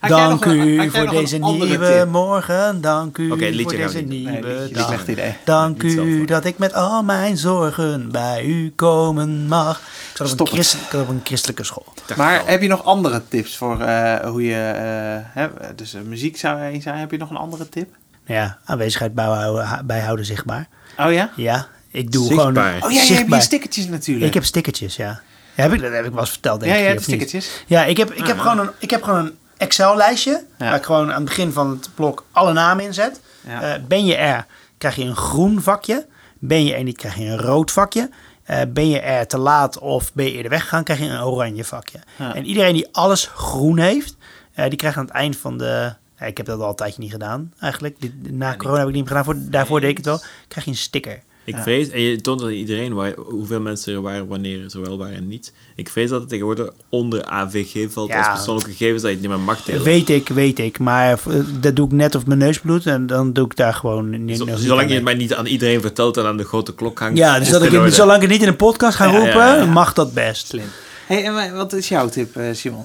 [0.00, 2.80] Dank u voor deze nieuwe morgen.
[2.80, 3.38] Dank u voor
[3.76, 5.04] deze nieuwe dag.
[5.44, 9.78] Dank u dat ik met al mijn zorgen bij u komen mag.
[9.78, 11.86] Ik zat op, een, ik op een christelijke school.
[12.16, 14.54] Maar heb je nog andere tips voor eh, hoe je...
[14.54, 16.98] eh, hè, dus eh, muziek zou er één zijn.
[16.98, 17.88] Heb je nog een andere tip?
[18.26, 20.68] Nou ja, aanwezigheid bijhouden, bijhouden zichtbaar.
[20.98, 21.30] Oh ja?
[21.36, 22.52] Ja, ik doe Zichtbaar.
[22.52, 22.82] gewoon...
[22.82, 24.26] Oh ja, je hebt je stickertjes natuurlijk.
[24.26, 25.20] Ik heb stickertjes, ja.
[25.54, 26.86] ja heb ik, dat heb ik wel eens verteld, denk ja, ik.
[26.86, 27.02] je niet?
[27.02, 27.64] stickertjes.
[27.66, 30.44] Ja, ik heb, ik, heb gewoon een, ik heb gewoon een Excel-lijstje.
[30.58, 30.64] Ja.
[30.64, 33.20] Waar ik gewoon aan het begin van het blok alle namen in zet.
[33.46, 33.62] Ja.
[33.62, 34.46] Eh, ben je er,
[34.78, 36.06] krijg je een groen vakje.
[36.38, 38.10] Ben je er niet, krijg je een rood vakje.
[38.42, 41.64] Eh, ben je er te laat of ben je eerder weggegaan, krijg je een oranje
[41.64, 41.98] vakje.
[42.16, 42.34] Ja.
[42.34, 44.16] En iedereen die alles groen heeft,
[44.54, 45.94] eh, die krijgt aan het eind van de...
[46.18, 47.96] ik heb dat al een tijdje niet gedaan, eigenlijk.
[48.22, 49.24] Na corona heb ik het niet meer gedaan.
[49.24, 50.20] Voor, daarvoor deed ik het wel.
[50.48, 51.22] krijg je een sticker.
[51.44, 51.62] Ik Ja.
[51.62, 55.14] vrees, en je toont aan iedereen waar, hoeveel mensen er waren, wanneer ze wel waren
[55.16, 55.52] en niet.
[55.76, 58.18] Ik vrees dat het tegenwoordig onder AVG valt Ja.
[58.18, 59.82] als persoonlijke gegevens dat je het niet meer mag delen.
[59.82, 60.78] Weet ik, weet ik.
[60.78, 61.20] Maar
[61.60, 62.86] dat doe ik net of mijn neus bloedt.
[62.86, 66.16] En dan doe ik daar gewoon niet zolang je het maar niet aan iedereen vertelt
[66.16, 67.18] en aan de grote klok hangt.
[67.18, 69.32] Ja, dus dat ik het, zolang ik het niet in een podcast ga Ja, roepen,
[69.36, 69.64] ja, ja.
[69.64, 70.46] mag dat best.
[70.46, 70.64] Slim.
[71.06, 72.84] Hey, en wa- wat is jouw tip, eh, Simon?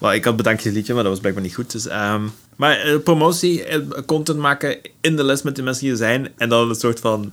[0.00, 1.72] Wel, ik had bedankjesliedje, maar dat was blijkbaar niet goed.
[1.72, 2.22] Dus, ehm,
[2.56, 6.28] maar eh, promotie, eh, content maken in de les met de mensen die er zijn.
[6.36, 7.32] En dan een soort van,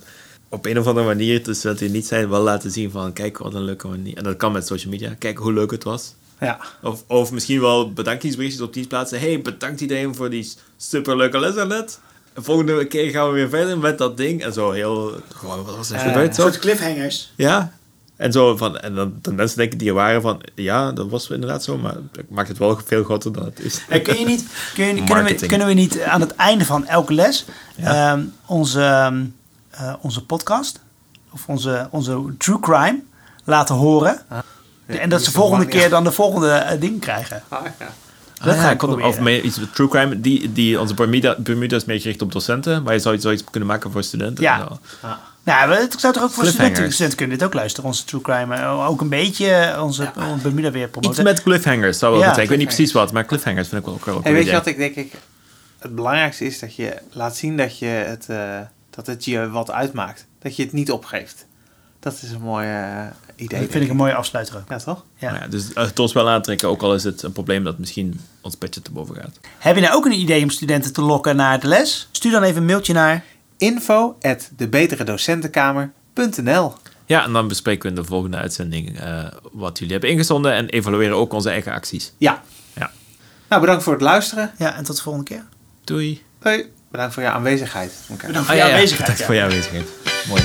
[0.49, 3.37] op een of andere manier, dus dat die niet zijn, wel laten zien van, kijk
[3.37, 4.17] wat een leuke manier.
[4.17, 5.15] En dat kan met social media.
[5.19, 6.13] Kijk hoe leuk het was.
[6.39, 6.59] Ja.
[6.81, 9.19] Of, of misschien wel bedankingsberichtjes op die plaatsen.
[9.19, 11.99] hey, bedankt iedereen voor die superleuke les net.
[12.33, 14.43] De volgende keer gaan we weer verder met dat ding.
[14.43, 16.35] En zo heel, gewoon, wat was er Eh, gebeurd?
[16.35, 16.49] Zo.
[16.49, 17.31] cliffhangers.
[17.35, 17.73] Ja.
[18.15, 21.29] En, zo van, en dan de mensen denken die er waren van, ja, dat was
[21.29, 23.81] inderdaad zo, maar ik maak het wel veel groter dan het is.
[24.03, 27.13] kun je niet, kun je, kunnen, we, kunnen we niet aan het einde van elke
[27.13, 27.45] les
[27.75, 28.11] Ja.
[28.11, 29.23] ehm, onze, ehm,
[29.79, 30.81] eh, onze podcast
[31.31, 32.99] of onze, onze true crime
[33.43, 34.19] laten horen?
[34.85, 37.43] en dat ze volgende keer dan de volgende eh, ding krijgen.
[37.47, 37.87] Ah, ja.
[38.43, 39.03] Dat Ah, ga ja, ik kon-.
[39.03, 42.31] Of mee, iets met true crime, die, die onze Bermuda, Bermuda is meer gericht op
[42.31, 44.43] docenten, maar je zou iets, zoiets kunnen maken voor studenten.
[44.43, 44.67] Ja.
[45.43, 48.55] Nou, het zou toch ook voor studenten, studenten kunnen dit ook luisteren, onze true crime.
[48.55, 51.23] eh, Ook een beetje onze, onze Bermuda weer Iets promoten.
[51.23, 52.43] met cliffhangers zou wel Ja, zijn.
[52.43, 54.45] Ik weet niet precies wat, maar cliffhangers vind ik wel ook wel een En weet
[54.45, 55.13] je wat ik denk ik...
[55.79, 58.59] het belangrijkste is dat je laat zien dat, je het, eh,
[58.89, 60.27] dat het je wat uitmaakt.
[60.39, 61.45] Dat je het niet opgeeft.
[61.99, 63.59] Dat is een mooi eh, idee.
[63.59, 64.69] Dat vind ik een mooie afsluiter ook.
[64.69, 65.05] Ja, toch?
[65.15, 65.33] Ja.
[65.33, 68.57] Ja, dus het ons wel aantrekken, ook al is het een probleem dat misschien ons
[68.57, 69.39] budget te boven gaat.
[69.57, 72.07] Heb je nou ook een idee om studenten te lokken naar de les?
[72.11, 73.23] Stuur dan even een mailtje naar
[73.57, 76.73] Info at debeteredocentenkamer.nl
[77.05, 80.69] Ja, en dan bespreken we in de volgende uitzending eh, wat jullie hebben ingezonden en
[80.69, 82.13] evalueren ook onze eigen acties.
[82.17, 82.43] Ja.
[82.73, 82.91] Ja.
[83.49, 84.51] Nou, bedankt voor het luisteren.
[84.57, 85.43] Ja, en tot de volgende keer.
[85.83, 86.23] Doei.
[86.39, 86.71] Hoi.
[86.91, 87.91] Bedankt voor je aanwezigheid.
[88.09, 88.25] Oké.
[88.27, 88.73] Bedankt voor Ah, je ja, ja.
[88.73, 89.09] aanwezigheid.
[89.09, 89.87] Bedankt voor je aanwezigheid.
[90.27, 90.41] Mooi.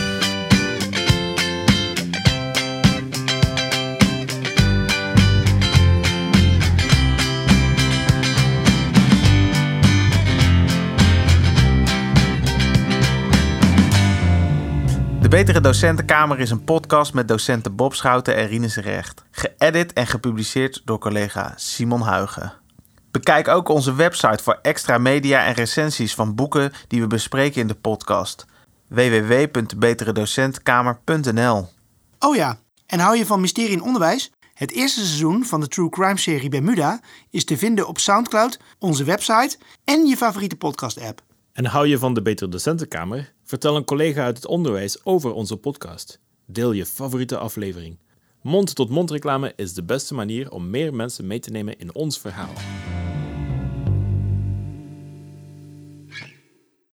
[15.21, 19.25] De Betere Docentenkamer is een podcast met docenten Bob Schouten en Rinus Recht.
[19.31, 22.53] Geëdit en gepubliceerd door collega Simon Huigen.
[23.15, 27.67] Bekijk ook onze website voor extra media en recensies van boeken die we bespreken in
[27.67, 28.47] de podcast.
[28.89, 31.69] www.beteredocentkamer.nl
[32.19, 34.31] Oh ja, en hou je van Mysterie in Onderwijs?
[34.55, 37.01] Het eerste seizoen van de True Crime serie Bermuda
[37.31, 41.23] is te vinden op Soundcloud, onze website en je favoriete podcast app.
[41.53, 43.33] En hou je van de Betere Docentenkamer?
[43.45, 46.21] Vertel een collega uit het onderwijs over onze podcast.
[46.47, 47.99] Deel je favoriete aflevering.
[48.45, 52.53] Mond-tot-mond reclame is de beste manier om meer mensen mee te nemen in ons verhaal.